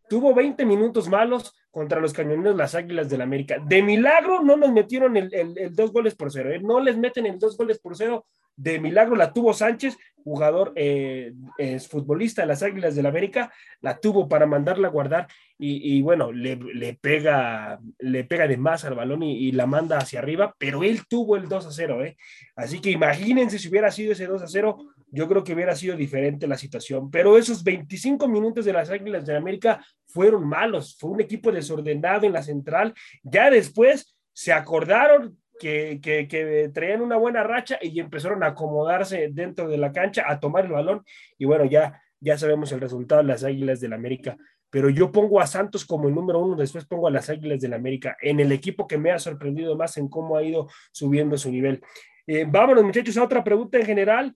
[0.08, 3.58] Tuvo 20 minutos malos contra los Cañoneros, las Águilas del América.
[3.66, 6.60] De milagro no nos metieron el, el, el dos goles por cero, ¿eh?
[6.60, 8.26] No les meten el dos goles por cero.
[8.56, 14.00] De milagro la tuvo Sánchez, jugador, eh, es futbolista de las Águilas del América, la
[14.00, 18.86] tuvo para mandarla a guardar y, y bueno, le, le, pega, le pega de más
[18.86, 22.04] al balón y, y, la manda hacia arriba, pero él tuvo el 2 a 0,
[22.06, 22.18] ¿eh?
[22.56, 24.78] Así que imagínense si hubiera sido ese 2 a 0,
[25.12, 29.28] yo creo que hubiera sido diferente la situación, pero esos 25 minutos de las Águilas
[29.28, 35.38] del América fueron malos, fue un equipo desordenado en la central, ya después se acordaron
[35.60, 40.66] que, traían una buena racha y empezaron a acomodarse dentro de la cancha, a tomar
[40.66, 41.04] el balón
[41.38, 44.38] y bueno, ya, ya sabemos el resultado de las Águilas del América.
[44.70, 47.74] Pero yo pongo a Santos como el número uno, después pongo a las Águilas del
[47.74, 51.52] América en el equipo que me ha sorprendido más en cómo ha ido subiendo su
[51.52, 51.82] nivel.
[52.28, 54.36] Eh, vámonos, muchachos, a otra pregunta en general.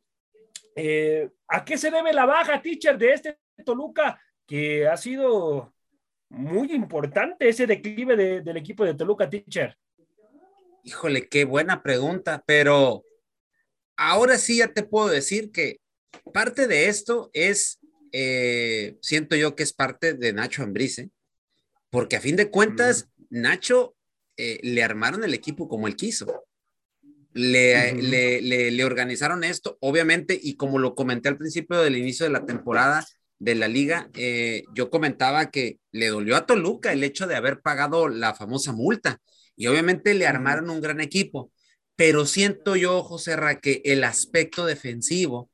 [0.76, 5.74] Eh, ¿A qué se debe la baja, teacher, de este Toluca que ha sido
[6.30, 9.76] muy importante ese declive de, del equipo de Toluca, teacher?
[10.90, 13.06] Híjole, qué buena pregunta, pero
[13.96, 15.82] ahora sí ya te puedo decir que
[16.34, 17.80] parte de esto es,
[18.12, 21.12] eh, siento yo que es parte de Nacho Ambrice,
[21.92, 23.42] porque a fin de cuentas, mm.
[23.42, 23.96] Nacho
[24.36, 26.44] eh, le armaron el equipo como él quiso.
[27.34, 28.02] Le, uh -huh.
[28.02, 32.32] le, le, le, organizaron esto, obviamente, y como lo comenté al principio del inicio de
[32.32, 33.06] la temporada
[33.38, 37.62] de la liga, eh, yo comentaba que le dolió a Toluca el hecho de haber
[37.62, 39.22] pagado la famosa multa
[39.60, 41.52] y obviamente le armaron un gran equipo,
[41.98, 45.52] pero siento yo, José Ra, que el aspecto defensivo,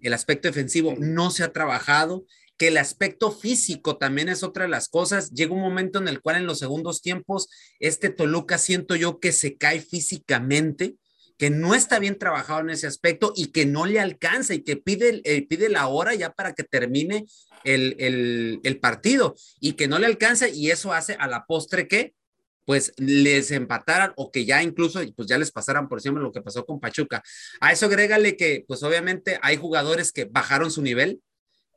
[0.00, 2.24] el aspecto defensivo no se ha trabajado,
[2.56, 5.32] que el aspecto físico también es otra de las cosas.
[5.32, 7.48] Llega un momento en el cual en los segundos tiempos,
[7.80, 10.94] este Toluca siento yo que se cae físicamente,
[11.36, 14.76] que no está bien trabajado en ese aspecto y que no le alcanza y que
[14.76, 17.26] pide, eh, pide la hora ya para que termine
[17.64, 21.88] el, el, el partido y que no le alcanza y eso hace a la postre
[21.88, 22.14] que
[22.64, 26.42] pues les empataran o que ya incluso pues ya les pasaran por ejemplo lo que
[26.42, 27.22] pasó con Pachuca.
[27.60, 31.20] A eso agrégale que pues obviamente hay jugadores que bajaron su nivel,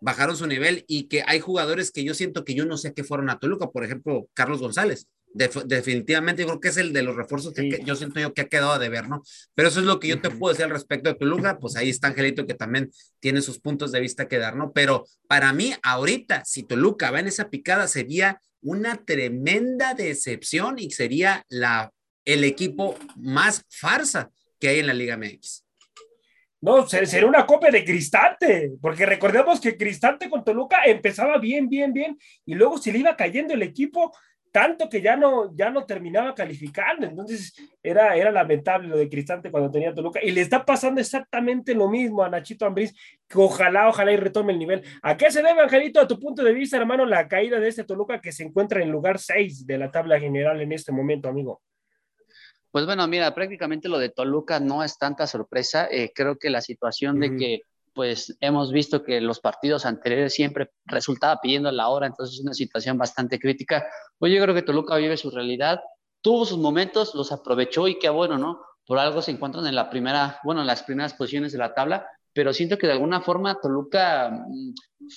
[0.01, 3.03] bajaron su nivel y que hay jugadores que yo siento que yo no sé qué
[3.03, 5.07] fueron a Toluca, por ejemplo, Carlos González.
[5.33, 7.69] De, definitivamente yo creo que es el de los refuerzos que, sí.
[7.69, 9.23] que, yo siento yo que ha quedado de ver, ¿no?
[9.55, 11.89] Pero eso es lo que yo te puedo decir al respecto de Toluca, pues ahí
[11.89, 14.73] está Angelito que también tiene sus puntos de vista que dar, ¿no?
[14.73, 20.91] Pero para mí ahorita, si Toluca va en esa picada, sería una tremenda decepción y
[20.91, 21.91] sería la,
[22.25, 25.63] el equipo más farsa que hay en la Liga MX.
[26.61, 31.91] No, sería una copia de Cristante, porque recordemos que Cristante con Toluca empezaba bien, bien,
[31.91, 34.15] bien, y luego se le iba cayendo el equipo
[34.53, 37.07] tanto que ya no, ya no terminaba calificando.
[37.07, 40.19] Entonces era, era lamentable lo de Cristante cuando tenía Toluca.
[40.23, 42.93] Y le está pasando exactamente lo mismo a Nachito Ambriz,
[43.27, 44.83] que ojalá, ojalá y retome el nivel.
[45.01, 47.83] ¿A qué se debe, Angelito, a tu punto de vista, hermano, la caída de este
[47.83, 51.63] Toluca que se encuentra en lugar 6 de la tabla general en este momento, amigo?
[52.69, 55.87] Pues bueno, mira, prácticamente lo de Toluca no es tanta sorpresa.
[55.89, 57.31] Eh, creo que la situación uh -huh.
[57.31, 57.61] de que
[57.93, 62.53] pues hemos visto que los partidos anteriores siempre resultaba pidiendo la hora, entonces es una
[62.53, 63.85] situación bastante crítica.
[64.19, 65.81] Hoy yo creo que Toluca vive su realidad,
[66.21, 68.61] tuvo sus momentos, los aprovechó y qué bueno, ¿no?
[68.85, 72.07] Por algo se encuentran en la primera, bueno, en las primeras posiciones de la tabla,
[72.33, 74.45] pero siento que de alguna forma Toluca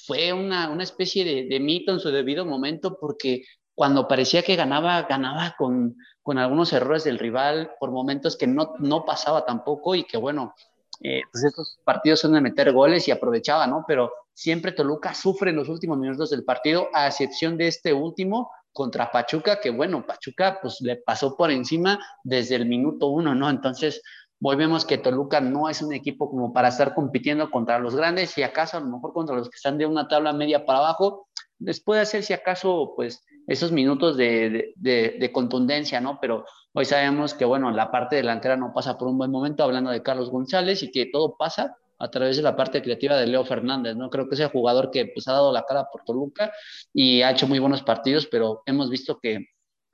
[0.07, 3.43] fue una, una especie de, de mito en su debido momento porque
[3.75, 8.73] cuando parecía que ganaba, ganaba con, con algunos errores del rival, por momentos que no,
[8.79, 10.55] no pasaba tampoco y que bueno,
[11.01, 13.85] eh, pues estos partidos son de meter goles y aprovechaba, ¿no?
[13.87, 18.51] Pero siempre Toluca sufre en los últimos minutos del partido, a excepción de este último
[18.73, 23.49] contra Pachuca, que bueno, Pachuca pues le pasó por encima desde el minuto uno, ¿no?
[23.49, 24.03] Entonces,
[24.39, 28.43] volvemos que Toluca no es un equipo como para estar compitiendo contra los grandes y
[28.43, 31.29] acaso a lo mejor contra los que están de una tabla media para abajo,
[31.59, 36.19] les puede hacer si acaso pues esos minutos de, de, de, contundencia, ¿no?
[36.21, 36.45] Pero
[36.77, 40.03] hoy sabemos que, bueno, la parte delantera no pasa por un buen momento, hablando de
[40.03, 43.97] Carlos González, y que todo pasa a través de la parte creativa de Leo Fernández,
[43.97, 44.11] ¿no?
[44.11, 46.53] Creo que es el jugador que pues, ha dado la cara por Toluca
[46.93, 49.47] y ha hecho muy buenos partidos, pero hemos visto que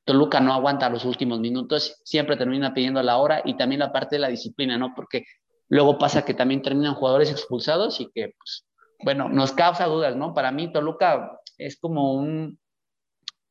[0.04, 4.16] Toluca no aguanta los últimos minutos, siempre termina pidiendo la hora y también la parte
[4.16, 4.92] de la disciplina, ¿no?
[4.96, 5.24] Porque
[5.68, 8.66] luego pasa que también terminan jugadores expulsados y que, pues,
[9.04, 10.34] bueno, nos causa dudas, ¿no?
[10.34, 12.58] Para mí Toluca es como un,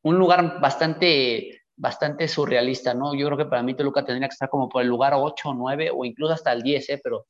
[0.01, 3.15] un lugar bastante, bastante surrealista, ¿no?
[3.15, 5.53] Yo creo que para mí Toluca tendría que estar como por el lugar 8 o
[5.53, 7.01] 9 o incluso hasta el 10, ¿eh?
[7.03, 7.25] Pero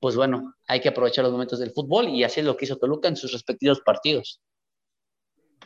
[0.00, 2.76] pues bueno, hay que aprovechar los momentos del fútbol y así es lo que hizo
[2.76, 4.40] Toluca en sus respectivos partidos.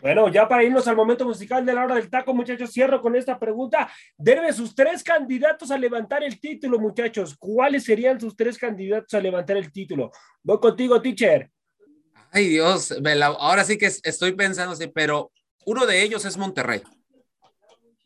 [0.00, 3.14] Bueno, ya para irnos al momento musical de la hora del taco, muchachos, cierro con
[3.14, 3.88] esta pregunta.
[4.16, 7.36] Debe sus tres candidatos a levantar el título, muchachos.
[7.38, 10.10] ¿Cuáles serían sus tres candidatos a levantar el título?
[10.42, 11.48] Voy contigo, teacher.
[12.32, 12.92] Ay, Dios,
[13.38, 15.30] ahora sí que estoy pensando, sí, pero
[15.66, 16.82] uno de ellos es Monterrey.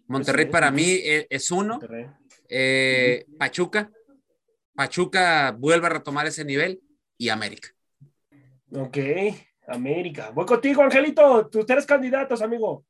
[0.08, 1.80] Monterrey para mí e, es uno.
[2.48, 3.90] Eh, Pachuca.
[4.74, 6.80] Pachuca vuelve a retomar ese nivel
[7.18, 7.68] y América.
[8.72, 8.98] Ok,
[9.68, 10.30] América.
[10.30, 11.48] Voy contigo, Angelito.
[11.48, 12.84] Tus tres candidatos, amigo.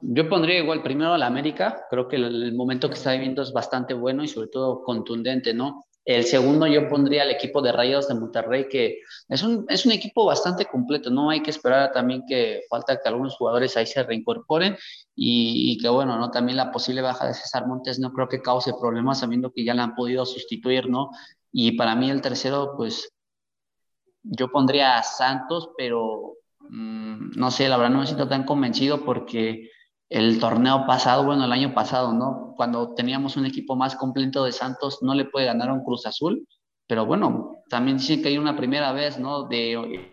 [0.00, 1.86] Yo pondría igual primero a la América.
[1.90, 5.85] Creo que el, momento que está viviendo es bastante bueno y sobre todo contundente, ¿no?
[6.06, 9.90] El segundo yo pondría al equipo de Rayados de Monterrey, que es un, es un
[9.90, 11.30] equipo bastante completo, ¿no?
[11.30, 14.76] Hay que esperar también que falta que algunos jugadores ahí se reincorporen
[15.16, 16.30] y, que, bueno, ¿no?
[16.30, 19.74] También la posible baja de César Montes no creo que cause problemas, sabiendo que ya
[19.74, 21.10] la han podido sustituir, ¿no?
[21.50, 23.12] Y para mí el tercero, pues,
[24.22, 29.04] yo pondría a Santos, pero mmm, no sé, la verdad no me siento tan convencido
[29.04, 29.70] porque
[30.08, 32.54] el torneo pasado, bueno, el año pasado, ¿no?
[32.56, 36.06] Cuando teníamos un equipo más completo de Santos, no le puede ganar a un Cruz
[36.06, 36.46] Azul,
[36.86, 39.44] pero bueno, también dicen que hay una primera vez, ¿no?
[39.44, 40.12] De...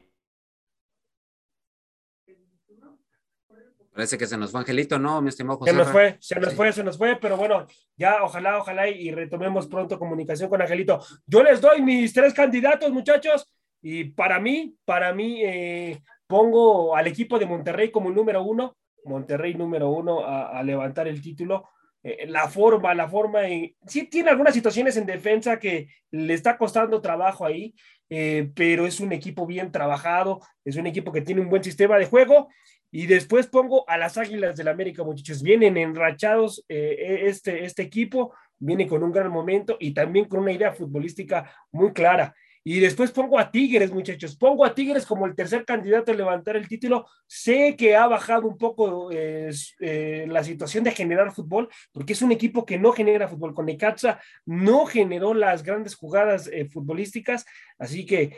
[3.93, 5.71] Parece que se nos fue Angelito, ¿no, mi estimado José?
[5.71, 9.11] Se nos fue, se nos fue, se nos fue, pero bueno, ya ojalá, ojalá y
[9.11, 10.99] retomemos pronto comunicación con Angelito.
[11.27, 13.47] Yo les doy mis tres candidatos, muchachos,
[13.83, 19.53] y para mí, para mí, eh, pongo al equipo de Monterrey como número uno, Monterrey
[19.55, 21.69] número uno a, levantar el título.
[22.03, 26.57] Eh, la forma, la forma, en, sí tiene algunas situaciones en defensa que le está
[26.57, 27.73] costando trabajo ahí,
[28.09, 31.97] eh, pero es un equipo bien trabajado, es un equipo que tiene un buen sistema
[31.97, 32.49] de juego.
[32.95, 35.41] Y después pongo a las Águilas del América, muchachos.
[35.41, 40.51] Vienen enrachados eh, este, este equipo, viene con un gran momento y también con una
[40.51, 42.35] idea futbolística muy clara.
[42.65, 44.37] Y después pongo a Tigres, muchachos.
[44.37, 47.05] Pongo a Tigres como el tercer candidato a levantar el título.
[47.27, 52.21] Sé que ha bajado un poco eh, eh, la situación de generar fútbol, porque es
[52.21, 53.53] un equipo que no genera fútbol.
[53.53, 57.45] Con Necaxa no generó las grandes jugadas eh, futbolísticas,
[57.83, 58.37] así que,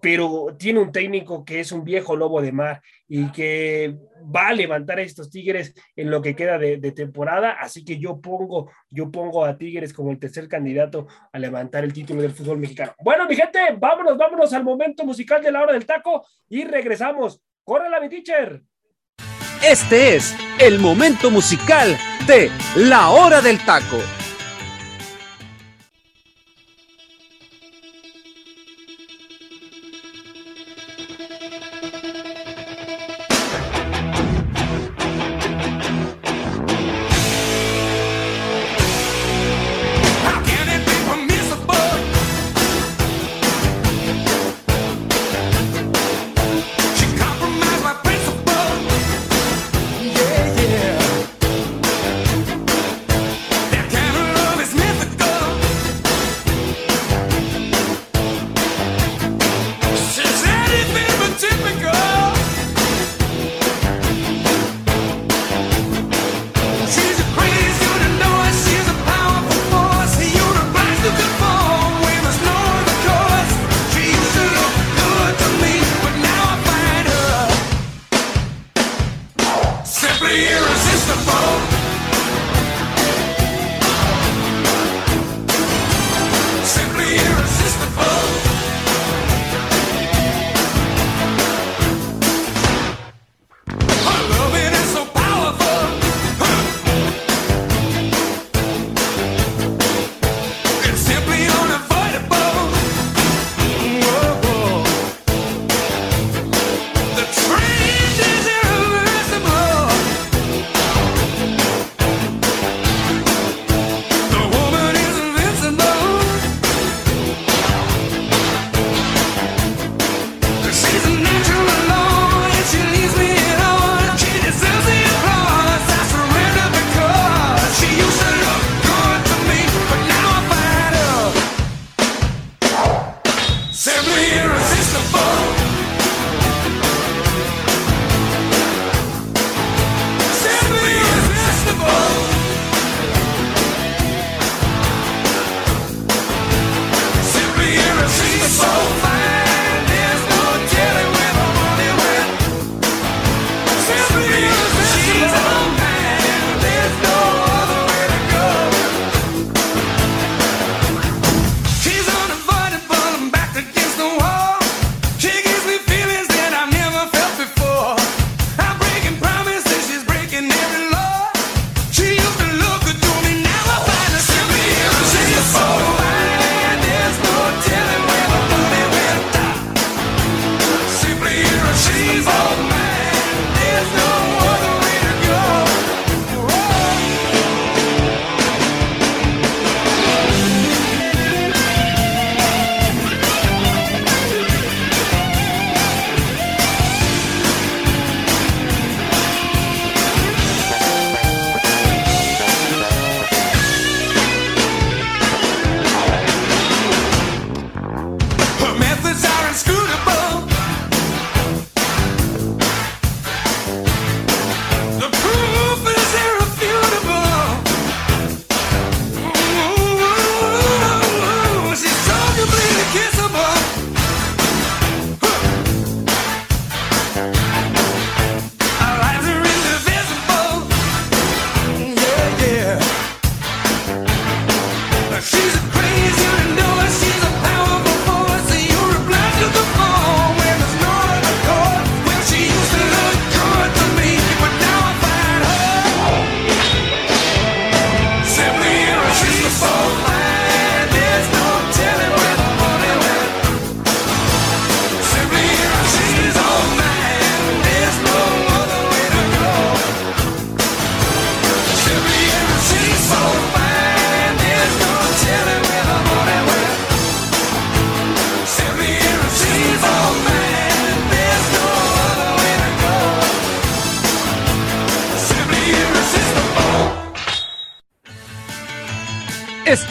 [0.00, 4.54] pero tiene un técnico que es un viejo lobo de mar y que va a
[4.54, 7.52] levantar a estos Tigres en lo que queda de, temporada.
[7.52, 11.92] Así que yo pongo, yo pongo a Tigres como el tercer candidato a levantar el
[11.92, 12.94] título del fútbol mexicano.
[13.02, 17.40] Bueno, mi gente, vámonos, vámonos al momento musical de la hora del taco y regresamos.
[17.62, 18.62] ¡Córrela, mi teacher!
[19.62, 21.96] Este es el momento musical
[22.26, 24.23] de La Hora del Taco.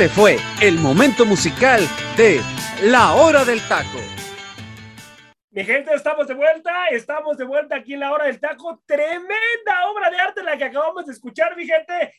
[0.04, 1.80] Este fue el momento musical
[2.18, 2.42] de
[2.82, 4.00] La Hora del Taco.
[5.52, 8.84] Mi gente, estamos de vuelta, estamos de vuelta aquí en la hora del taco.
[8.86, 12.14] Tremenda obra de arte la que acabamos de escuchar, mi gente.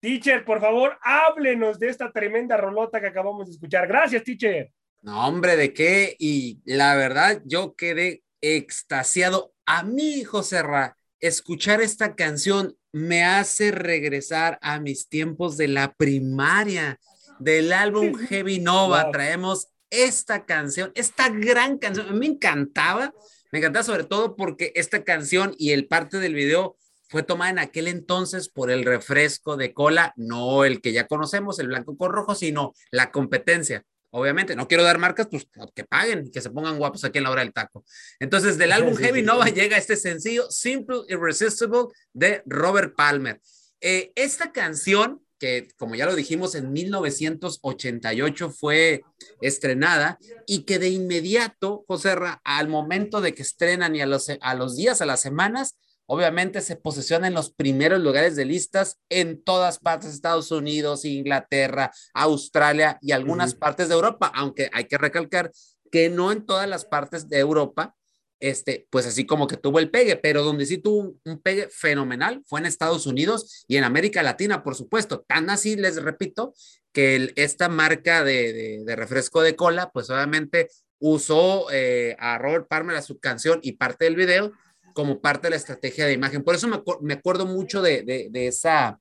[0.00, 3.86] Teacher, por favor, háblenos de esta tremenda rolota que acabamos de escuchar.
[3.86, 4.72] Gracias, teacher.
[5.02, 6.16] No, hombre, ¿de qué?
[6.18, 9.52] Y la verdad, yo quedé extasiado.
[9.64, 15.92] A mí, José Ra, escuchar esta canción me hace regresar a mis tiempos de la
[15.92, 16.98] primaria,
[17.38, 19.10] del álbum Heavy Nova.
[19.10, 22.18] Traemos esta canción, esta gran canción.
[22.18, 23.12] Me encantaba,
[23.52, 26.76] me encantaba sobre todo porque esta canción y el parte del video
[27.08, 31.58] fue tomada en aquel entonces por el refresco de cola, no el que ya conocemos,
[31.58, 33.84] el blanco con rojo, sino la competencia.
[34.10, 37.24] Obviamente, no quiero dar marcas, pues que paguen y que se pongan guapos aquí en
[37.24, 37.84] la hora del taco.
[38.20, 43.40] Entonces, del álbum Heavy Nova llega este sencillo, Simple Irresistible, de Robert Palmer.
[43.80, 49.02] Eh, esta canción que como ya lo dijimos en 1988 fue
[49.40, 52.14] estrenada y que de inmediato, José
[52.44, 55.76] al momento de que estrenan y a los, a los días, a las semanas,
[56.06, 61.92] obviamente se posiciona en los primeros lugares de listas en todas partes, Estados Unidos, Inglaterra,
[62.14, 65.52] Australia y algunas partes de Europa, aunque hay que recalcar
[65.92, 67.94] que no en todas las partes de Europa
[68.40, 72.42] este, pues así como que tuvo el pegue, pero donde sí tuvo un, pegue fenomenal
[72.46, 75.24] fue en Estados Unidos y en América Latina, por supuesto.
[75.26, 76.54] Tan así, les repito,
[76.92, 80.68] que esta marca de, refresco de cola, pues obviamente
[80.98, 84.52] usó eh, a Robert Palmer a su canción y parte del video
[84.94, 86.42] como parte de la estrategia de imagen.
[86.42, 86.66] Por eso
[87.02, 88.98] me, acuerdo mucho de, esa,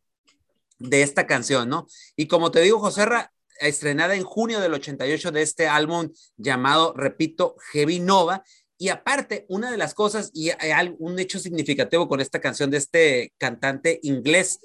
[0.78, 1.88] de esta canción, ¿no?
[2.16, 7.56] Y como te digo, Joserra, estrenada en junio del 88 de este álbum llamado, repito,
[7.72, 8.44] Heavy Nova,
[8.78, 10.52] y aparte, una de las cosas, y
[11.00, 14.60] un hecho significativo con esta canción de este cantante inglés,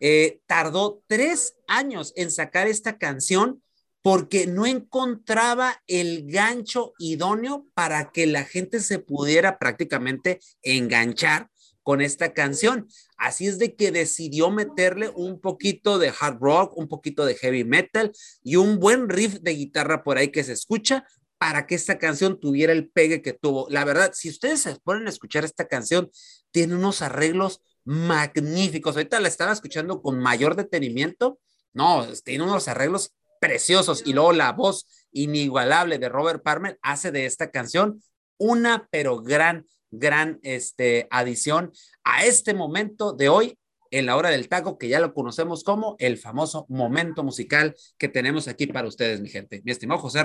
[0.00, 3.62] eh, tardó tres años en sacar esta canción
[4.02, 11.48] porque no encontraba el gancho idóneo para que la gente se pudiera prácticamente enganchar
[11.84, 12.88] con esta canción.
[13.16, 17.62] Así es de que decidió meterle un poquito de hard rock, un poquito de heavy
[17.62, 21.06] metal y un buen riff de guitarra por ahí que se escucha
[21.42, 23.66] para que esta canción tuviera el pegue que tuvo.
[23.68, 26.08] La verdad, si ustedes se ponen a escuchar esta canción,
[26.52, 28.94] tiene unos arreglos magníficos.
[28.94, 31.40] Ahorita la estaba escuchando con mayor detenimiento.
[31.72, 37.26] No, tiene unos arreglos preciosos y luego la voz inigualable de Robert Palmer hace de
[37.26, 38.00] esta canción
[38.38, 41.72] una pero gran, gran este, adición
[42.04, 43.58] a este momento de hoy
[43.92, 48.08] en la hora del taco, que ya lo conocemos como el famoso momento musical que
[48.08, 49.62] tenemos aquí para ustedes, mi gente.
[49.64, 50.22] Mi estimado José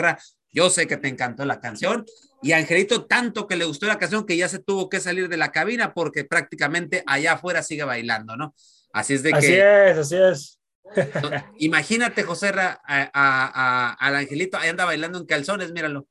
[0.51, 2.05] yo sé que te encantó la canción
[2.41, 5.37] y Angelito tanto que le gustó la canción que ya se tuvo que salir de
[5.37, 8.55] la cabina porque prácticamente allá afuera sigue bailando, ¿no?
[8.93, 9.37] Así es de que...
[9.37, 10.59] Así es, así es.
[11.57, 12.51] Imagínate, José
[12.87, 16.07] al Angelito, ahí anda bailando en calzones, míralo.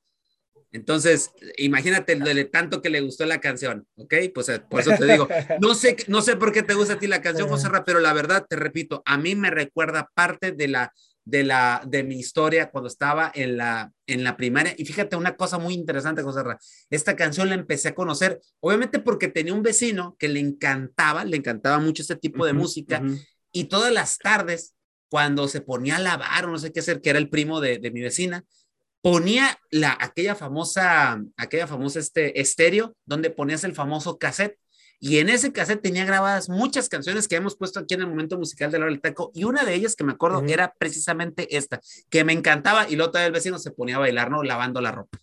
[0.72, 4.14] Entonces, imagínate de tanto que le gustó la canción, ¿ok?
[4.34, 5.28] Pues eh, por eso te digo,
[5.60, 8.00] no sé, no sé por qué te gusta a ti la canción, José Ra, pero
[8.00, 10.92] la verdad, te repito, a mí me recuerda parte de la,
[11.24, 14.74] de la, de mi historia cuando estaba en la, en la primaria.
[14.76, 16.58] Y fíjate una cosa muy interesante, José Ra,
[16.90, 21.36] esta canción la empecé a conocer, obviamente porque tenía un vecino que le encantaba, le
[21.36, 23.02] encantaba mucho este tipo de música,
[23.52, 24.74] y todas las tardes,
[25.08, 27.78] cuando se ponía a lavar o no sé qué hacer, que era el primo de,
[27.78, 28.44] de mi vecina,
[29.06, 34.58] ponía la, aquella famosa, aquella famosa este, estéreo donde ponías el famoso cassette.
[34.98, 38.36] Y en ese cassette tenía grabadas muchas canciones que hemos puesto aquí en el momento
[38.36, 39.30] musical de la del taco.
[39.32, 41.80] Y una de ellas que me acuerdo era precisamente esta,
[42.10, 42.90] que me encantaba.
[42.90, 44.42] Y luego el vecino se ponía a bailar, ¿no?
[44.42, 45.18] Lavando la ropa.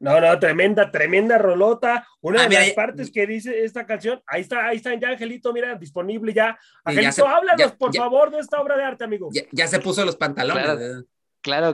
[0.00, 2.08] No, no, tremenda, tremenda rolota.
[2.22, 5.52] Una ah, de las partes que dice esta canción, ahí está, ahí está ya, Angelito,
[5.52, 6.58] mira, disponible ya.
[6.82, 9.30] Angelito, háblanos, por favor, de esta obra de arte, amigo.
[9.52, 10.64] Ya, se puso los pantalones.
[10.64, 11.04] Claro,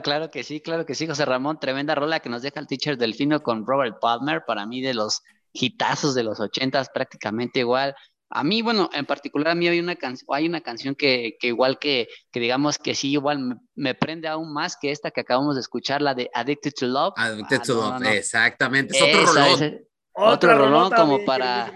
[0.01, 1.59] claro que sí, claro que sí, José Ramón.
[1.59, 4.43] Tremenda rola que nos deja el teacher Delfino con Robert Palmer.
[4.45, 5.21] Para mí, de los
[5.51, 7.95] hitazos de los ochentas, prácticamente igual.
[8.29, 11.77] A mí, bueno, en particular a mí hay una, canción, hay una canción que, igual
[11.77, 15.61] que, que, digamos que sí, igual me, prende aún más que esta que acabamos de
[15.61, 17.13] escuchar, la de Addicted to Love.
[17.17, 18.97] Addicted ah, to Love, exactamente.
[18.97, 19.79] Es otro rolón.
[20.13, 21.71] otro rolón como para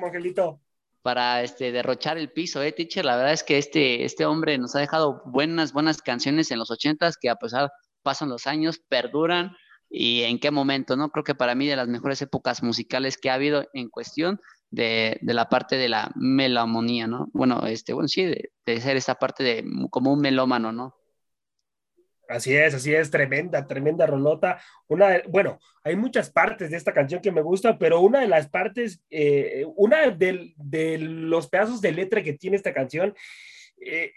[1.08, 3.06] para este, derrochar el piso, ¿eh, teacher?
[3.06, 6.70] La verdad es que este, este hombre nos ha dejado buenas, buenas canciones en los
[6.70, 7.72] ochentas que a pesar
[8.08, 9.58] pasan los años, perduran
[9.90, 11.10] y en qué momento, ¿no?
[11.10, 14.40] Creo que para mí de las mejores épocas musicales que ha habido en cuestión
[14.72, 17.28] de, la parte de la melomonía, ¿no?
[17.34, 20.96] Bueno, este, bueno, sí, de, ser esa parte de como un melómano, ¿no?
[22.30, 24.62] Así es, así es, tremenda, tremenda rolota.
[24.88, 28.48] Una, bueno, hay muchas partes de esta canción que me gusta, pero una de las
[28.48, 30.54] partes, eh, una de,
[30.98, 33.14] los pedazos de letra que tiene esta canción,
[33.86, 34.14] eh,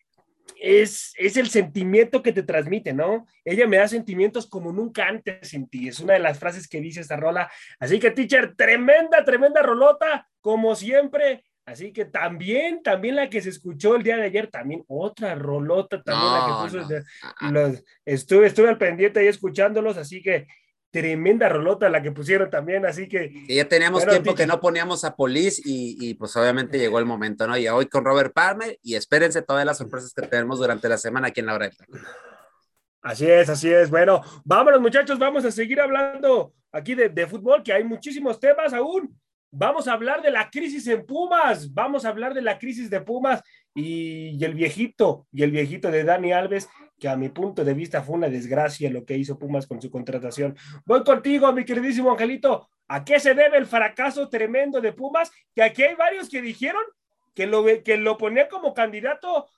[0.61, 3.27] es, es el sentimiento que te transmite, ¿no?
[3.45, 5.89] Ella me da sentimientos como nunca antes sentí.
[5.89, 7.51] Es una de las frases que dice esta rola.
[7.79, 11.45] Así que, teacher, tremenda, tremenda rolota, como siempre.
[11.67, 16.03] Así que también, también la que se escuchó el día de ayer, también otra rolota,
[16.03, 17.05] también la que puso.
[17.23, 17.73] Ah, ah.
[18.05, 20.49] estuve, estuve al pendiente ahí escuchándolos, así que
[20.91, 23.45] tremenda rolota la que pusieron también, así que...
[23.49, 27.57] ya teníamos tiempo que no poníamos a Police y, pues obviamente llegó el momento, ¿no?
[27.57, 31.29] Y hoy con Robert Palmer y espérense todas las sorpresas que tenemos durante la semana
[31.29, 31.71] aquí en la hora
[33.03, 33.89] Así es, así es.
[33.89, 38.75] Bueno, vámonos muchachos, vamos a seguir hablando aquí de, de fútbol, que hay muchísimos temas
[38.75, 39.19] aún.
[39.53, 43.01] Vamos a hablar de la crisis en Pumas, vamos a hablar de la crisis de
[43.01, 43.43] Pumas
[43.75, 46.69] y, el viejito, y el viejito de Dani Alves,
[47.01, 49.91] que a mi punto de vista fue una desgracia lo que hizo Pumas con su
[49.91, 50.57] contratación.
[50.85, 52.69] Voy contigo, mi queridísimo Angelito.
[52.89, 55.33] ¿A qué se debe el fracaso tremendo de Pumas?
[55.55, 56.83] Que aquí hay varios que dijeron
[57.35, 59.49] que lo, que lo ponía como candidato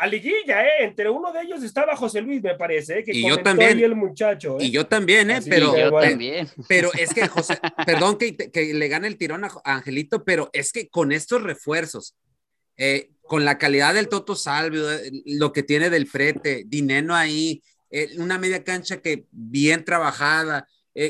[0.00, 0.70] a liguilla, ¿eh?
[0.80, 3.04] Entre uno de ellos estaba José Luis, me parece, ¿eh?
[3.04, 3.78] que y yo también.
[3.78, 4.58] el muchacho.
[4.58, 4.64] ¿eh?
[4.64, 5.40] Y yo también, ¿eh?
[5.48, 5.72] pero,
[6.68, 10.72] pero es que José, perdón que, que, le gane el tirón a Angelito, pero es
[10.72, 12.16] que con estos refuerzos,
[12.76, 17.62] eh, con la calidad del Toto Salvio, eh, lo que tiene del frete, Dineno ahí,
[18.18, 20.66] una media cancha que bien trabajada,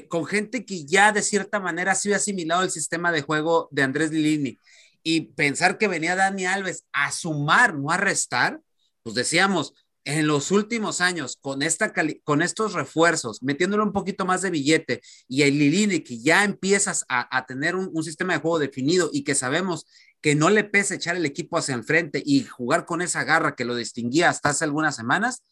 [0.08, 3.82] con gente que ya de cierta manera se había asimilado el sistema de juego de
[3.82, 4.58] Andrés Lilini.
[5.02, 8.60] Y pensar que venía Dani Alves a sumar, no a restar,
[9.02, 9.72] pues decíamos,
[10.04, 11.92] en los últimos años, con, esta
[12.24, 17.04] con estos refuerzos, metiéndole un poquito más de billete y el Lilini, que ya empiezas
[17.08, 19.86] a, tener un, sistema de juego definido y que sabemos
[20.24, 23.54] que no le pesa echar el equipo hacia el frente y jugar con esa garra
[23.54, 25.44] que lo distinguía hasta hace algunas semanas,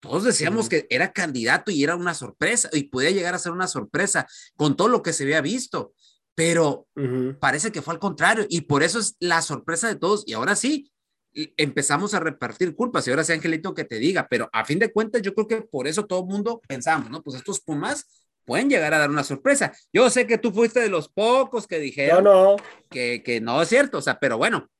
[0.00, 3.66] todos decíamos que era candidato y era una sorpresa y podía llegar a ser una
[3.66, 5.94] sorpresa con todo lo que se había visto,
[6.34, 6.86] pero
[7.40, 10.56] parece que fue al contrario y por eso es la sorpresa de todos y ahora
[10.56, 10.92] sí,
[11.32, 14.92] empezamos a repartir culpas y ahora sí Angelito que te diga, pero a fin de
[14.92, 17.22] cuentas yo creo que por eso todo el mundo pensamos, ¿no?
[17.22, 19.74] Pues estos Pumas pueden llegar a dar una sorpresa.
[19.92, 22.56] Yo sé que tú fuiste de los pocos que dijeron no,
[22.88, 24.70] Que, que no es cierto, o sea, pero bueno,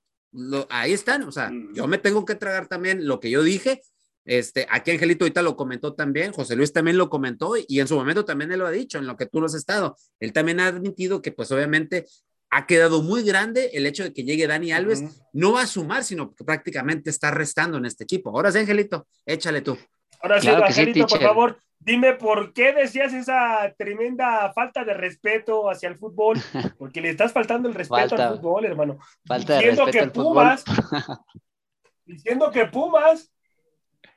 [0.70, 3.82] ahí están, o sea, yo me tengo que tragar también lo que yo dije.
[4.24, 7.94] Este, aquí Angelito ahorita lo comentó también, José Luis también lo comentó y en su
[7.94, 9.96] momento también él lo ha dicho, en lo que tú lo has estado.
[10.18, 12.06] Él también ha admitido que pues obviamente
[12.50, 15.04] ha quedado muy grande el hecho de que llegue Dani Alves.
[15.34, 18.30] No va a sumar, sino que prácticamente está restando en este equipo.
[18.30, 19.76] Ahora sí, Angelito, échale tú.
[20.22, 21.58] Ahora sí, Angelito, por favor,
[21.88, 26.38] dime por qué decías esa tremenda falta de respeto hacia el fútbol,
[26.78, 28.98] porque le estás faltando el respeto al fútbol, hermano.
[29.26, 30.64] Falta diciendo que Pumas,
[32.04, 33.32] diciendo que Pumas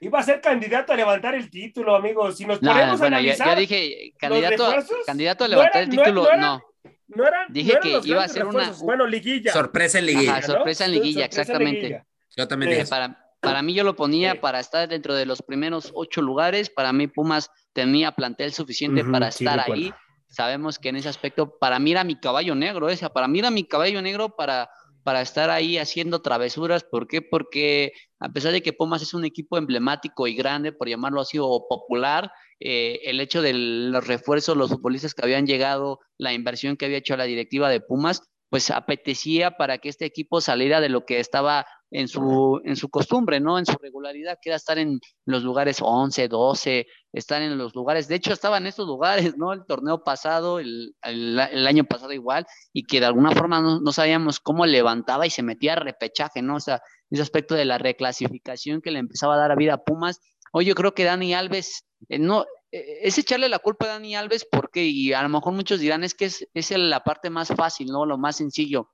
[0.01, 2.37] iba a ser candidato a levantar el título, amigos.
[2.37, 3.47] Si nos ponemos a analizar.
[3.47, 4.73] Ya, dije, candidato,
[5.05, 6.61] candidato a levantar el título, no
[7.07, 9.51] no era, Dije que iba a ser una bueno, liguilla.
[9.53, 10.41] Sorpresa en liguilla.
[10.41, 12.05] sorpresa en liguilla, exactamente.
[12.35, 12.85] Yo también dije.
[12.85, 16.69] Para, para mí yo lo ponía para estar dentro de los primeros ocho lugares.
[16.69, 19.91] Para mí Pumas tenía plantel suficiente para estar ahí.
[20.29, 23.51] Sabemos que en ese aspecto, para mí era mi caballo negro, esa, para mí era
[23.51, 24.69] mi caballo negro para,
[25.03, 26.83] para estar ahí haciendo travesuras.
[26.83, 27.21] ¿Por qué?
[27.21, 31.37] Porque a pesar de que Pumas es un equipo emblemático y grande, por llamarlo así,
[31.39, 36.77] o popular, eh, el hecho de los refuerzos, los futbolistas que habían llegado, la inversión
[36.77, 40.89] que había hecho la directiva de Pumas, pues apetecía para que este equipo saliera de
[40.89, 43.59] lo que estaba en su, en su costumbre, ¿no?
[43.59, 48.07] En su regularidad, que era estar en los lugares 11, 12, estar en los lugares,
[48.07, 49.51] de hecho estaba en estos lugares, ¿no?
[49.51, 54.39] El torneo pasado, el, año pasado igual, y que de alguna forma no, no, sabíamos
[54.39, 56.55] cómo levantaba y se metía a repechaje, ¿no?
[56.55, 59.83] O sea, ese aspecto de la reclasificación que le empezaba a dar a vida a
[59.83, 60.21] Pumas.
[60.53, 64.15] Hoy yo creo que Dani Alves eh, no, eh, es echarle la culpa a Dani
[64.15, 67.49] Alves porque, y a lo mejor muchos dirán, es que es, es la parte más
[67.49, 68.05] fácil, ¿no?
[68.05, 68.89] Lo más sencillo.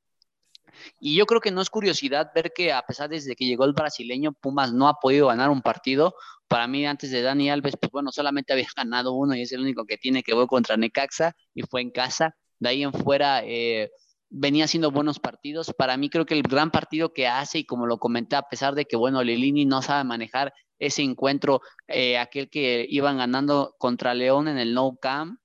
[0.99, 3.73] Y yo creo que no es curiosidad ver que a pesar desde que llegó el
[3.73, 6.15] brasileño, Pumas no ha podido ganar un partido.
[6.47, 9.61] Para mí, antes de Dani Alves, pues bueno, solamente había ganado uno y es el
[9.61, 12.35] único que tiene que ver contra Necaxa y fue en casa.
[12.59, 13.91] De ahí en fuera, eh,
[14.29, 15.73] venía haciendo buenos partidos.
[15.77, 18.75] Para mí creo que el gran partido que hace, y como lo comenté, a pesar
[18.75, 24.13] de que, bueno, Lilini no sabe manejar ese encuentro, eh, aquel que iban ganando contra
[24.13, 25.39] León en el No Camp,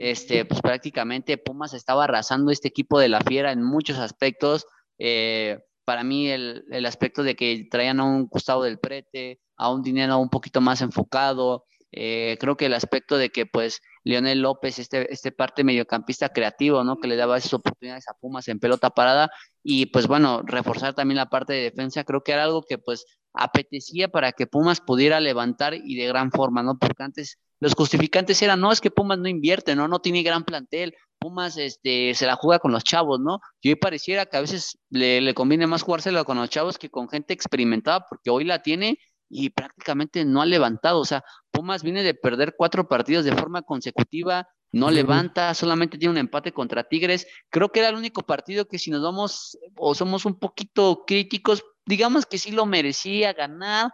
[0.00, 4.66] este, pues prácticamente Pumas estaba arrasando este equipo de la Fiera en muchos aspectos.
[4.98, 9.70] Eh, para mí el, el, aspecto de que traían a un Gustavo del Prete, a
[9.70, 14.40] un dinero un poquito más enfocado, eh, creo que el aspecto de que pues Lionel
[14.40, 16.96] López, este, este parte mediocampista creativo, ¿no?
[16.98, 19.30] Que le daba esas oportunidades a Pumas en pelota parada
[19.62, 23.04] y pues bueno, reforzar también la parte de defensa, creo que era algo que pues
[23.34, 26.78] apetecía para que Pumas pudiera levantar y de gran forma, ¿no?
[26.78, 29.86] Porque antes los justificantes eran, no, es que Pumas no invierte, ¿no?
[29.86, 33.40] No tiene gran plantel, Pumas este, se la juega con los chavos, ¿no?
[33.60, 36.90] Y hoy pareciera que a veces le, le conviene más jugárselo con los chavos que
[36.90, 38.98] con gente experimentada, porque hoy la tiene
[39.28, 41.00] y prácticamente no ha levantado.
[41.00, 46.12] O sea, Pumas viene de perder cuatro partidos de forma consecutiva, no levanta, solamente tiene
[46.12, 47.26] un empate contra Tigres.
[47.50, 51.64] Creo que era el único partido que si nos vamos o somos un poquito críticos,
[51.86, 53.90] digamos que sí lo merecía ganar,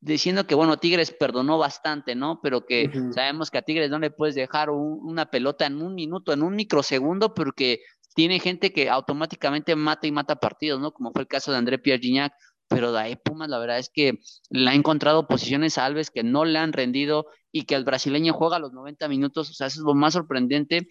[0.00, 2.40] diciendo que, bueno, Tigres perdonó bastante, ¿no?
[2.42, 6.32] Pero que sabemos que a Tigres no le puedes dejar una pelota en un minuto,
[6.32, 7.80] en un microsegundo, porque
[8.14, 10.92] tiene gente que automáticamente mata y mata partidos, ¿no?
[10.92, 12.32] Como fue el caso de André Pierre Gignac,
[12.68, 16.22] pero de ahí Pumas la verdad es que le ha encontrado posiciones a Alves que
[16.22, 19.66] no le han rendido y que el brasileño juega a los 90 minutos, o sea,
[19.66, 20.88] eso es lo más sorprendente.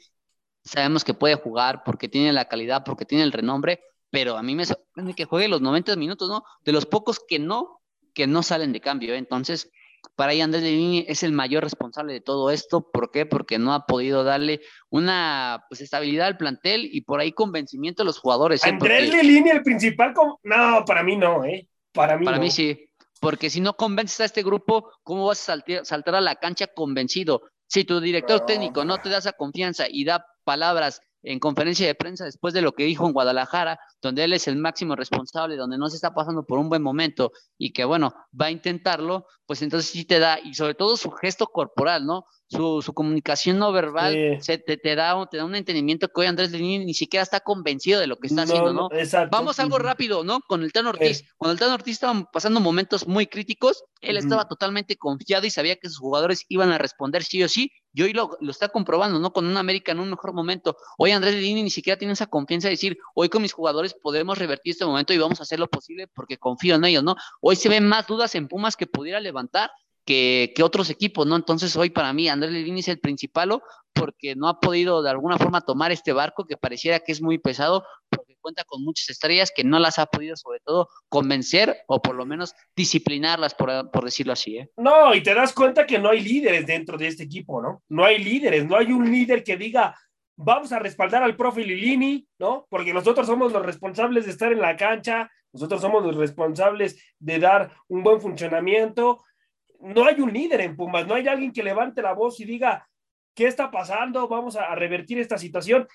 [0.64, 3.80] Sabemos que puede jugar porque tiene la calidad, porque tiene el renombre,
[4.10, 6.44] pero a mí me sorprende que juegue los 90 minutos, ¿no?
[6.66, 7.79] De los pocos que no,
[8.20, 9.18] que no salen de cambio, ¿eh?
[9.18, 9.72] Entonces,
[10.18, 12.92] para ahí Andrés Lini es el mayor responsable de todo esto.
[12.92, 13.26] ¿Por qué?
[13.26, 14.60] Porque no ha podido darle
[14.90, 18.66] una pues, estabilidad al plantel y por ahí convencimiento a los jugadores.
[18.66, 18.72] ¿eh?
[18.72, 20.14] Andrés Lini, el principal.
[20.44, 21.66] No, para mí no, ¿eh?
[21.94, 22.90] Para mí Para mí sí.
[23.22, 27.44] Porque si no convences a este grupo, ¿cómo vas a saltar, a la cancha convencido?
[27.68, 31.96] Si tu director técnico no te da esa confianza y da palabras en conferencia de
[31.96, 35.78] prensa después de lo que dijo en Guadalajara, donde él es el máximo responsable, donde
[35.78, 39.62] no se está pasando por un buen momento y que bueno, va a intentarlo, pues
[39.62, 42.26] entonces sí te da, y sobre todo su gesto corporal, ¿no?
[42.50, 46.26] su, su comunicación no verbal se, te, te, da, te da un entendimiento que hoy
[46.26, 48.90] Andrés Lenín ni siquiera está convencido de lo que está haciendo, ¿no?
[49.30, 50.40] Vamos algo rápido, ¿no?
[50.42, 51.24] Con el Tano Ortiz.
[51.38, 55.76] Cuando el Tano Ortiz estaba pasando momentos muy críticos, él estaba totalmente confiado y sabía
[55.76, 59.20] que sus jugadores iban a responder sí o sí, y hoy lo, lo está comprobando,
[59.20, 59.32] ¿no?
[59.32, 60.76] Con un América en un mejor momento.
[60.98, 64.38] Hoy Andrés Lenín ni siquiera tiene esa confianza de decir, hoy con mis jugadores podemos
[64.38, 67.16] revertir este momento y vamos a hacer lo posible porque confío en ellos, ¿no?
[67.42, 69.70] Hoy se ven más dudas en Pumas que pudiera levantar
[70.10, 71.36] que, otros equipos, ¿no?
[71.36, 73.62] Entonces hoy para mí Andrés Levine es el principal
[73.94, 77.38] porque no ha podido de alguna forma tomar este barco que pareciera que es muy
[77.38, 82.02] pesado porque cuenta con muchas estrellas que no las ha podido sobre todo convencer o
[82.02, 84.58] por lo menos disciplinarlas, por, decirlo así.
[84.58, 84.72] ¿eh?
[84.78, 87.84] No, y te das cuenta que no hay líderes dentro de este equipo, ¿no?
[87.90, 89.96] No hay líderes, no hay un líder que diga,
[90.40, 92.66] vamos a respaldar al profe Lilini, ¿no?
[92.70, 97.40] Porque nosotros somos los responsables de estar en la cancha, nosotros somos los responsables de
[97.40, 99.24] dar un buen funcionamiento
[99.80, 102.88] no hay un líder en Pumas, no hay alguien que levante la voz y diga,
[103.34, 104.28] ¿qué está pasando?
[104.28, 105.88] Vamos a, revertir esta situación.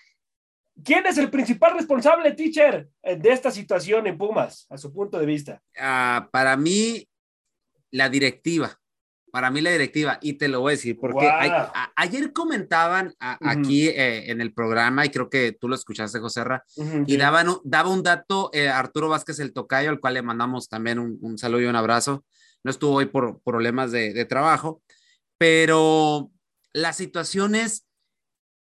[0.83, 5.27] ¿Quién es el principal responsable, teacher, de esta situación en Pumas, a su punto de
[5.27, 5.63] vista?
[5.79, 7.07] Ah, para mí,
[7.91, 8.77] la directiva.
[9.35, 10.21] Para mí, la directiva.
[10.23, 11.29] Y te lo voy a decir, porque
[11.97, 16.63] ayer comentaban aquí eh, en el programa, y creo que tú lo escuchaste, José Ra,
[17.05, 21.01] y daban, daba un dato eh, Arturo Vázquez, el tocayo, al cual le mandamos también
[21.01, 22.25] un, un saludo y un abrazo.
[22.63, 24.85] No estuvo hoy por problemas de, trabajo,
[25.37, 26.31] pero
[26.73, 27.89] la situación es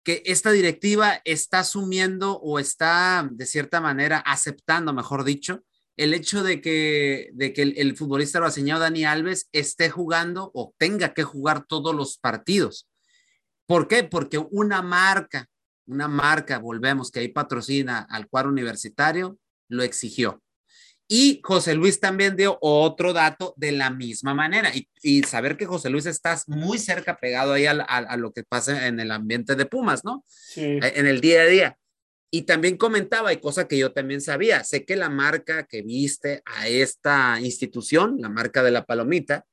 [0.04, 5.62] que esta directiva está asumiendo o está de cierta manera aceptando, mejor dicho,
[5.98, 11.12] el hecho de que, de que el, futbolista brasileño Dani Alves esté jugando o tenga
[11.12, 12.88] que jugar todos los partidos.
[13.66, 14.04] ¿Por qué?
[14.04, 15.48] Porque una marca,
[15.86, 19.38] una marca, volvemos, que ahí patrocina al cuadro universitario,
[19.68, 20.40] lo exigió.
[21.08, 24.70] Y José Luis también dio otro dato de la misma manera.
[25.02, 29.00] Y, saber que José Luis está muy cerca pegado ahí a, lo que pasa en
[29.00, 30.22] el ambiente de Pumas, ¿no?
[30.28, 30.78] Sí.
[30.80, 31.78] En el día a día.
[32.30, 36.42] Y también comentaba, y cosa que yo también sabía, sé que la marca que viste
[36.44, 39.46] a esta institución, la marca de la palomita,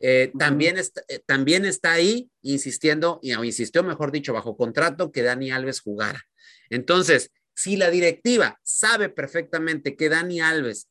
[0.00, 5.22] eh, también, está, eh, también está ahí insistiendo, y insistió, mejor dicho, bajo contrato que
[5.22, 6.22] Dani Alves jugara.
[6.70, 10.88] Entonces, si la directiva sabe perfectamente que Dani Alves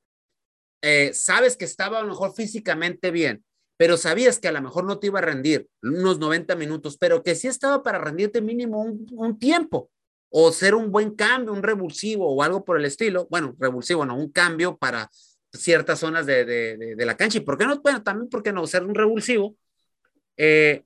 [0.81, 3.43] eh, sabes que estaba a lo mejor físicamente bien,
[3.77, 7.23] pero sabías que a lo mejor no te iba a rendir unos 90 minutos, pero
[7.23, 9.89] que sí estaba para rendirte mínimo un, tiempo
[10.35, 13.27] o ser un buen cambio, un revulsivo o algo por el estilo.
[13.29, 15.07] Bueno, revulsivo, no, un cambio para
[15.53, 17.37] ciertas zonas de, de, la cancha.
[17.37, 17.79] ¿Y por qué no?
[17.81, 18.65] Bueno, también, ¿por qué no?
[18.65, 19.55] Ser un revulsivo.
[20.35, 20.85] Eh,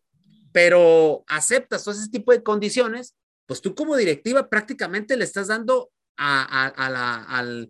[0.52, 5.92] pero aceptas todo ese tipo de condiciones, pues tú como directiva prácticamente le estás dando
[6.18, 7.70] a, a la, al,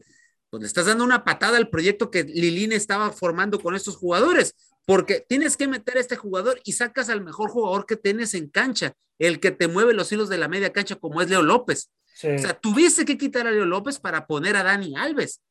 [0.50, 4.56] pues le estás dando una patada al proyecto que Lilín estaba formando con estos jugadores,
[4.88, 8.48] porque tienes que meter a este jugador y sacas al mejor jugador que tienes en
[8.48, 11.92] cancha, el que te mueve los hilos de la media cancha como es Leo López.
[12.16, 15.42] O sea, tuviste que quitar a Leo López para poner a Dani Alves.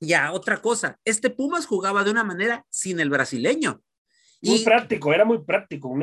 [0.00, 3.82] Ya, otra cosa, este Pumas jugaba de una manera sin el brasileño.
[4.40, 5.94] Muy práctico, era muy práctico.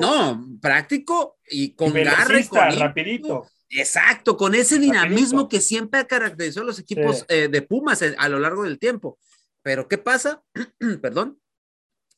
[0.00, 2.70] no, práctico y con garra.
[2.76, 3.46] rapidito.
[3.68, 8.16] Exacto, con ese dinamismo que siempre ha caracterizado a los equipos eh, de Pumas eh,
[8.18, 9.16] a lo largo del tiempo.
[9.62, 10.42] Pero ¿qué pasa?
[11.00, 11.38] Perdón.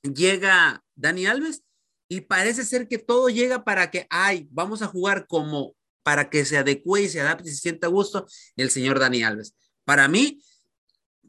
[0.02, 1.62] Llega Dani Alves
[2.08, 6.44] y parece ser que todo llega para que, ay, vamos a jugar como para que
[6.44, 8.26] se adecue y se adapte y se sienta a gusto
[8.56, 9.54] el señor Dani Alves.
[9.84, 10.42] Para mí,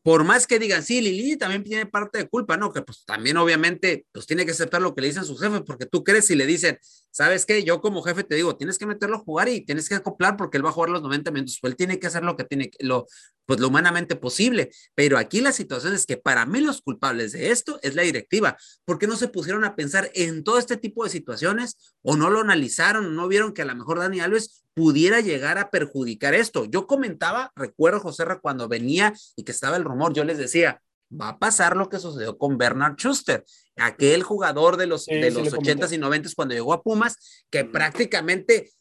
[0.04, 2.74] por más que digan, sí, Lili también tiene parte de culpa, ¿no?
[2.74, 5.86] Que pues también obviamente pues tiene que aceptar lo que le dicen sus jefes, porque
[5.86, 6.78] tú crees si le dicen,
[7.10, 7.64] ¿sabes qué?
[7.64, 10.58] Yo como jefe te digo, tienes que meterlo a jugar y tienes que acoplar porque
[10.58, 12.70] él va a jugar los 90 minutos, pues él tiene que hacer lo que tiene,
[12.80, 13.08] lo,
[13.46, 14.72] pues lo humanamente posible.
[14.94, 18.58] Pero aquí la situación es que para mí los culpables de esto es la directiva,
[18.84, 22.42] porque no se pusieron a pensar en todo este tipo de situaciones o no lo
[22.42, 26.66] analizaron no vieron que a lo mejor Dani Alves pudiera llegar a perjudicar esto.
[26.66, 31.30] Yo comentaba, recuerdo José cuando venía y que estaba el rumor, yo les decía, va
[31.30, 33.46] a pasar lo que sucedió con Bernard Schuster,
[33.78, 38.72] aquel jugador de los, de los 80s y 90s cuando llegó a Pumas, que prácticamente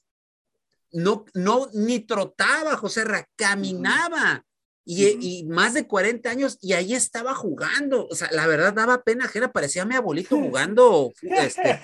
[0.92, 4.44] no, no ni trotaba, José Ra, caminaba.
[4.84, 8.06] Y, más de 40 años y ahí estaba jugando.
[8.08, 11.80] O sea, la verdad daba pena ajena, parecía mi abuelito jugando, este,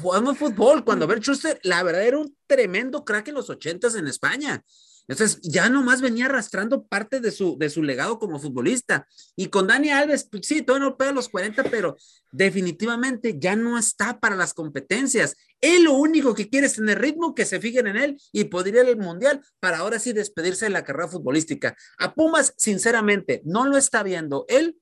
[0.00, 0.84] jugando fútbol.
[0.84, 4.64] Cuando ver Schuster, la verdad era un tremendo crack en los 80 en España.
[5.08, 9.06] Entonces, ya nomás venía arrastrando parte de su, de su legado como futbolista.
[9.36, 11.96] Y con Dani Alves, pues, sí, todavía no pega los 40, pero
[12.30, 15.34] definitivamente ya no está para las competencias.
[15.60, 18.82] Él lo único que quiere es tener ritmo, que se fijen en él y podría
[18.82, 21.76] ir al Mundial para ahora sí despedirse de la carrera futbolística.
[21.98, 24.76] A Pumas, sinceramente, no lo está viendo él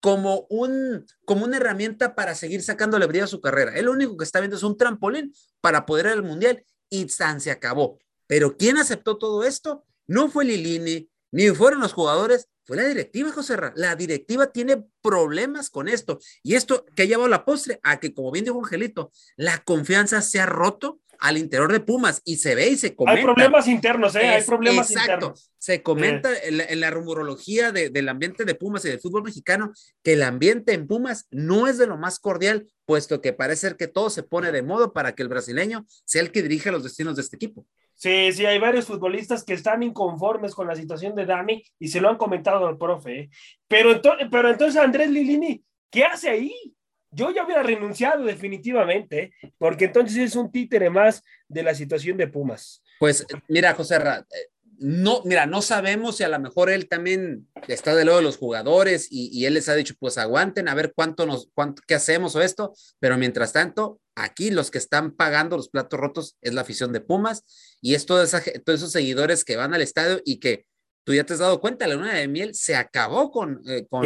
[0.00, 3.74] como, un, como una herramienta para seguir sacándole brillo a su carrera.
[3.76, 7.08] Él lo único que está viendo es un trampolín para poder ir al Mundial y
[7.08, 7.98] se acabó.
[8.26, 9.84] Pero ¿quién aceptó todo esto?
[10.06, 13.72] No fue Lilini, ni fueron los jugadores, fue la directiva, José Ra.
[13.76, 16.18] La directiva tiene problemas con esto.
[16.42, 20.22] Y esto que ha llevado la postre a que, como bien dijo Angelito, la confianza
[20.22, 23.20] se ha roto al interior de Pumas y se ve y se comenta.
[23.20, 24.26] Hay problemas internos, ¿eh?
[24.26, 25.34] Hay problemas exacto.
[25.56, 30.24] Se comenta en, la, rumorología del ambiente de Pumas y del fútbol mexicano que el
[30.24, 34.10] ambiente en Pumas no es de lo más cordial, puesto que parece ser que todo
[34.10, 37.22] se pone de modo para que el brasileño sea el que dirija los destinos de
[37.22, 37.66] este equipo.
[37.94, 42.00] Sí, sí, hay varios futbolistas que están inconformes con la situación de Dani y se
[42.00, 43.20] lo han comentado al profe.
[43.20, 43.30] ¿eh?
[43.68, 46.74] Pero, pero entonces Andrés Lilini, ¿qué hace ahí?
[47.10, 52.26] Yo ya hubiera renunciado definitivamente, porque entonces es un títere más de la situación de
[52.26, 52.82] Pumas.
[52.98, 54.48] Pues mira, José, eh,
[54.82, 58.36] no, mira, no sabemos si a lo mejor él también está de lado de los
[58.36, 62.34] jugadores y, él les ha dicho, pues aguanten a ver cuánto nos, cuánto, qué hacemos
[62.34, 66.62] o esto, pero mientras tanto, aquí los que están pagando los platos rotos es la
[66.62, 67.44] afición de Pumas
[67.80, 70.66] y es todos esos seguidores que van al estadio y que
[71.04, 74.02] tú ya te has dado cuenta, la luna de miel se acabó con, eh, con,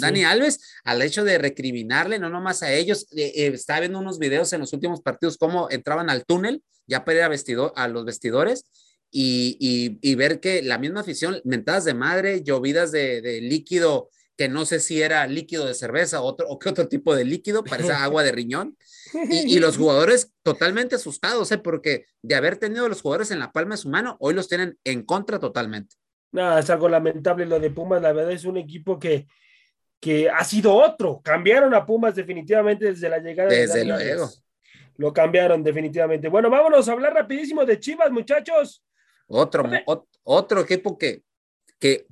[0.00, 3.06] Dani Alves al hecho de recriminarle, no nomás a ellos.
[3.12, 7.04] Eh, eh, estaba viendo unos videos en los últimos partidos, cómo entraban al túnel ya
[7.04, 8.64] para ir a, vestido, a los vestidores
[9.10, 14.48] y, y, ver que la misma afición, mentadas de madre, llovidas de, de, líquido, que
[14.48, 17.92] no sé si era líquido de cerveza otro, o qué otro tipo de líquido, parece
[17.92, 18.76] agua de riñón,
[19.30, 21.58] y, y, los jugadores totalmente asustados, ¿eh?
[21.58, 24.78] porque de haber tenido los jugadores en la palma de su mano, hoy los tienen
[24.84, 25.96] en contra totalmente.
[26.30, 28.02] Nada, es algo lamentable lo de Pumas.
[28.02, 29.26] La verdad es un equipo que,
[30.00, 31.20] que ha sido otro.
[31.22, 34.28] Cambiaron a Pumas definitivamente desde la llegada desde de luego.
[34.96, 36.28] Lo cambiaron definitivamente.
[36.28, 38.82] Bueno, vámonos a hablar rapidísimo de Chivas, muchachos.
[39.28, 39.64] Otro,
[40.24, 41.22] otro equipo que,
[41.78, 42.06] que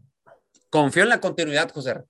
[0.70, 2.04] confió en la continuidad, José.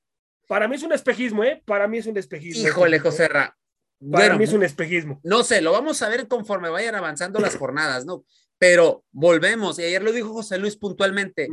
[0.46, 1.62] Para mí es un espejismo, ¿eh?
[1.64, 2.66] Para mí es un espejismo.
[2.66, 3.56] Híjole, José Ra.
[4.10, 5.20] Para mí es un espejismo.
[5.22, 8.24] No sé, lo vamos a ver conforme vayan avanzando las jornadas, ¿no?
[8.58, 11.48] Pero volvemos, y ayer lo dijo José Luis puntualmente,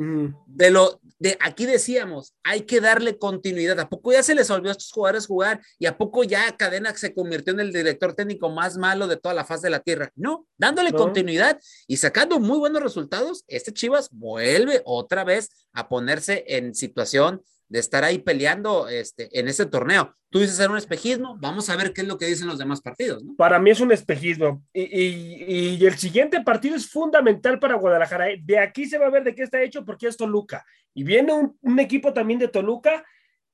[0.45, 3.79] de lo de aquí decíamos, hay que darle continuidad.
[3.79, 5.61] ¿A poco ya se les olvidó a estos jugadores jugar?
[5.79, 9.33] ¿Y a poco ya Cadena se convirtió en el director técnico más malo de toda
[9.33, 10.11] la faz de la tierra?
[10.15, 16.43] No, dándole continuidad y sacando muy buenos resultados, este Chivas vuelve otra vez a ponerse
[16.47, 20.15] en situación de estar ahí peleando este, en ese torneo.
[20.29, 22.81] Tú dices ser un espejismo, vamos a ver qué es lo que dicen los demás
[22.81, 23.23] partidos.
[23.23, 23.35] ¿no?
[23.35, 28.27] Para mí es un espejismo y, y, el siguiente partido es fundamental para Guadalajara.
[28.41, 30.65] De aquí se va a ver de qué está hecho porque es Toluca.
[30.93, 33.03] Y viene un, un equipo también de Toluca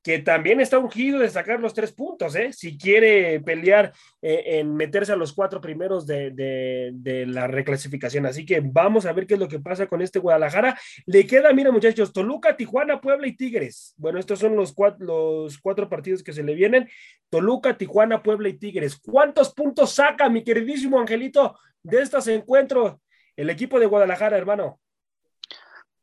[0.01, 2.53] que también está ungido de sacar los tres puntos, ¿eh?
[2.53, 8.25] si quiere pelear eh, en meterse a los cuatro primeros de, de, la reclasificación.
[8.25, 10.79] Así que vamos a ver qué es lo que pasa con este Guadalajara.
[11.05, 13.93] Le queda, mira muchachos, Toluca, Tijuana, Puebla y Tigres.
[13.97, 16.89] Bueno, estos son los cuatro, los cuatro partidos que se le vienen.
[17.29, 18.97] Toluca, Tijuana, Puebla y Tigres.
[18.97, 22.95] ¿Cuántos puntos saca, mi queridísimo Angelito, de estos encuentros
[23.35, 24.79] el equipo de Guadalajara, hermano?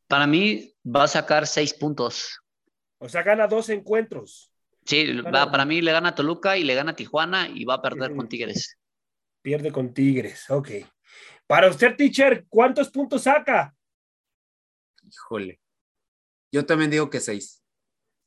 [0.06, 2.40] Para mí va a sacar seis puntos.
[2.98, 4.52] O sea, gana dos encuentros.
[4.84, 8.14] Sí, va, para mí le gana Toluca y le gana Tijuana y va a perder
[8.14, 8.78] con Tigres.
[9.42, 10.70] Pierde con Tigres, ok.
[11.46, 13.74] Para usted, teacher, ¿cuántos puntos saca?
[15.02, 15.60] Híjole.
[16.52, 17.62] Yo también digo que seis.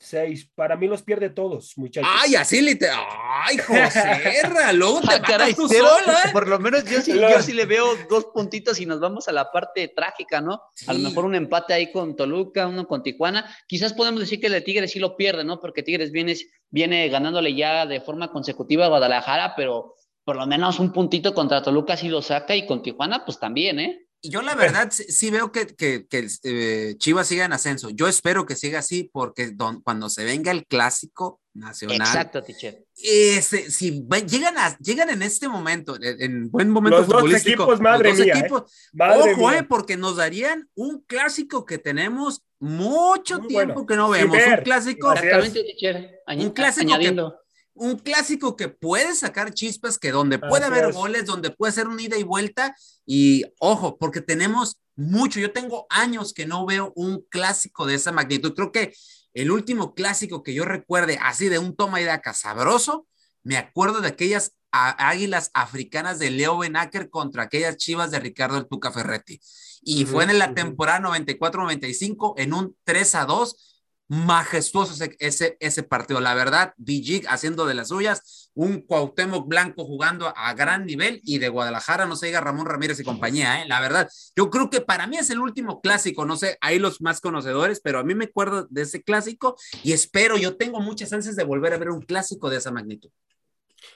[0.01, 0.49] Seis.
[0.55, 2.09] Para mí los pierde todos, muchachos.
[2.23, 3.05] Ay, así literal.
[3.21, 4.41] Ay, José,
[4.73, 5.87] luego te Ah, caray, tú cero.
[6.05, 6.19] sola.
[6.25, 6.29] ¿eh?
[6.31, 9.33] Por lo menos yo sí, yo sí le veo dos puntitos y nos vamos a
[9.33, 10.61] la parte trágica, ¿no?
[10.87, 13.53] A lo mejor un empate ahí con Toluca, uno con Tijuana.
[13.67, 15.59] Quizás podemos decir que el de Tigres sí lo pierde, ¿no?
[15.59, 16.33] Porque Tigres viene,
[16.69, 21.61] viene ganándole ya de forma consecutiva a Guadalajara, pero por lo menos un puntito contra
[21.61, 24.05] Toluca sí lo saca y con Tijuana pues también, ¿eh?
[24.21, 27.89] Y Yo la verdad sí, sí veo que, que, que, eh, Chivas siga en ascenso.
[27.89, 32.85] Yo espero que siga así porque don- cuando se venga el clásico nacional, Exacto, teacher.
[32.95, 37.63] ese, si llegan, a, llegan en este momento, en, en buen momento Los dos futbolístico,
[37.63, 38.39] equipos, madre los dos mía, ¿eh?
[38.39, 39.59] equipos, Madre ojo, mía.
[39.59, 43.85] eh, porque nos darían un clásico que tenemos mucho Muy tiempo bueno.
[43.85, 44.35] que no vemos.
[44.37, 44.59] ver.
[44.59, 45.13] Un clásico.
[45.13, 46.19] Exactamente, teacher.
[46.27, 47.39] Añ- Un clásico que- añadiendo.
[47.73, 50.95] Un clásico que puede sacar chispas, que donde puede Así haber es.
[50.95, 52.75] goles, donde puede ser un ida y vuelta.
[53.05, 55.39] Y ojo, porque tenemos mucho.
[55.39, 58.53] Yo tengo años que no veo un clásico de esa magnitud.
[58.53, 58.93] Creo que
[59.33, 63.07] el último clásico que yo recuerde así de un toma y daca sabroso,
[63.43, 68.67] me acuerdo de aquellas águilas africanas de Leo Benaker contra aquellas chivas de Ricardo el
[68.67, 69.39] Tuca Ferretti.
[69.81, 70.55] Y fue en la Ujú.
[70.55, 73.68] temporada 94-95 en un 3 a 2
[74.09, 76.19] majestuoso ese, ese, partido.
[76.19, 81.37] La verdad, BG haciendo de las suyas, un Cuauhtémoc Blanco jugando a gran nivel y
[81.37, 83.67] de Guadalajara, no se diga Ramón Ramírez y compañía, ¿eh?
[83.67, 84.09] la verdad.
[84.35, 87.79] Yo creo que para mí es el último clásico, no sé, ahí los más conocedores,
[87.81, 91.43] pero a mí me acuerdo de ese clásico y espero, yo tengo muchas ansias de
[91.43, 93.11] volver a ver un clásico de esa magnitud.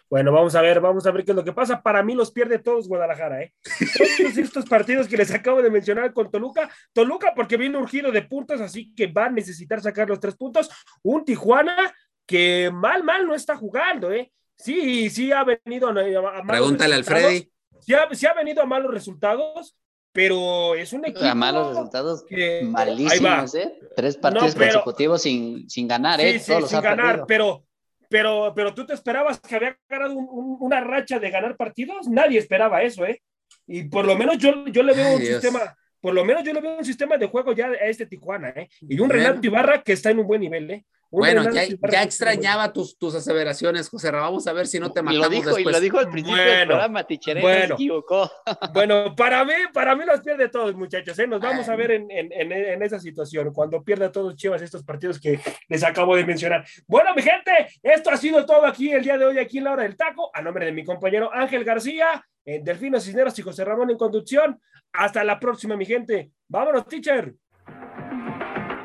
[0.10, 1.82] Bueno, vamos a ver, vamos a ver qué es lo que pasa.
[1.82, 3.54] Para mí los pierde todos Guadalajara, ¿eh?
[3.98, 8.22] Todos estos partidos que les acabo de mencionar con Toluca, Toluca porque viene urgido de
[8.24, 10.70] puntos, así que va a necesitar sacar los tres puntos.
[11.02, 11.94] Un Tijuana
[12.26, 14.32] que mal, mal no está jugando, ¿eh?
[14.56, 17.26] Sí, sí ha venido a, a malos Pregúntale al resultados.
[17.32, 17.52] Freddy.
[17.82, 19.76] Sí ha, sí ha venido a malos resultados,
[20.14, 23.78] pero es un equipo A malos resultados que malísimos, ¿eh?
[23.96, 26.40] Tres partidos pero- consecutivos sin, sin ganar, Sí, ¿eh?
[26.40, 27.28] sí, Todos los sin ha ganar, perdido.
[27.28, 27.66] pero,
[28.14, 32.08] pero, pero tú te esperabas que había ganado un- un- una racha de ganar partidos,
[32.08, 33.24] nadie esperaba eso, ¿eh?
[33.66, 35.42] Y por lo menos yo, yo le veo Ay, un Dios.
[35.42, 38.50] sistema, por lo menos yo le veo un sistema de juego ya a este Tijuana,
[38.50, 38.68] ¿eh?
[38.82, 39.24] Y un Bueno.
[39.24, 40.86] Renato Ibarra que está en un buen nivel, ¿eh?
[41.10, 44.10] Un Bueno, ya, extrañaba tus, tus aseveraciones, José.
[44.12, 44.22] Ra.
[44.22, 45.76] Vamos a ver si no te Y matamos lo dijo, y después.
[45.76, 47.68] lo dijo al principio Bueno, del programa, Tichere, no bueno.
[47.68, 48.32] se equivocó.
[48.46, 51.28] buen- Bueno, para mí, para mí los pierde todos, muchachos, ¿eh?
[51.28, 54.84] Nos vamos a ver en, en, en, en esa situación, cuando pierda todos Chivas estos
[54.84, 55.40] partidos que
[55.70, 56.66] les acabo de mencionar.
[56.88, 57.52] Bueno, mi gente,
[57.84, 60.32] esto ha sido todo aquí el día de hoy, aquí en la hora del taco,
[60.34, 64.60] a nombre de mi compañero Ángel García, eh, Delfino Cisneros y José Ramón en conducción.
[64.92, 66.32] Hasta la próxima, mi gente.
[66.48, 67.34] Vámonos, teacher.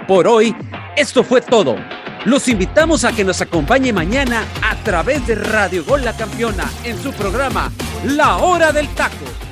[0.07, 0.55] Por hoy,
[0.97, 1.77] esto fue todo.
[2.25, 6.97] Los invitamos a que nos acompañe mañana a través de Radio Gol La Campeona en
[6.99, 7.71] su programa
[8.05, 9.48] La Hora del Taco.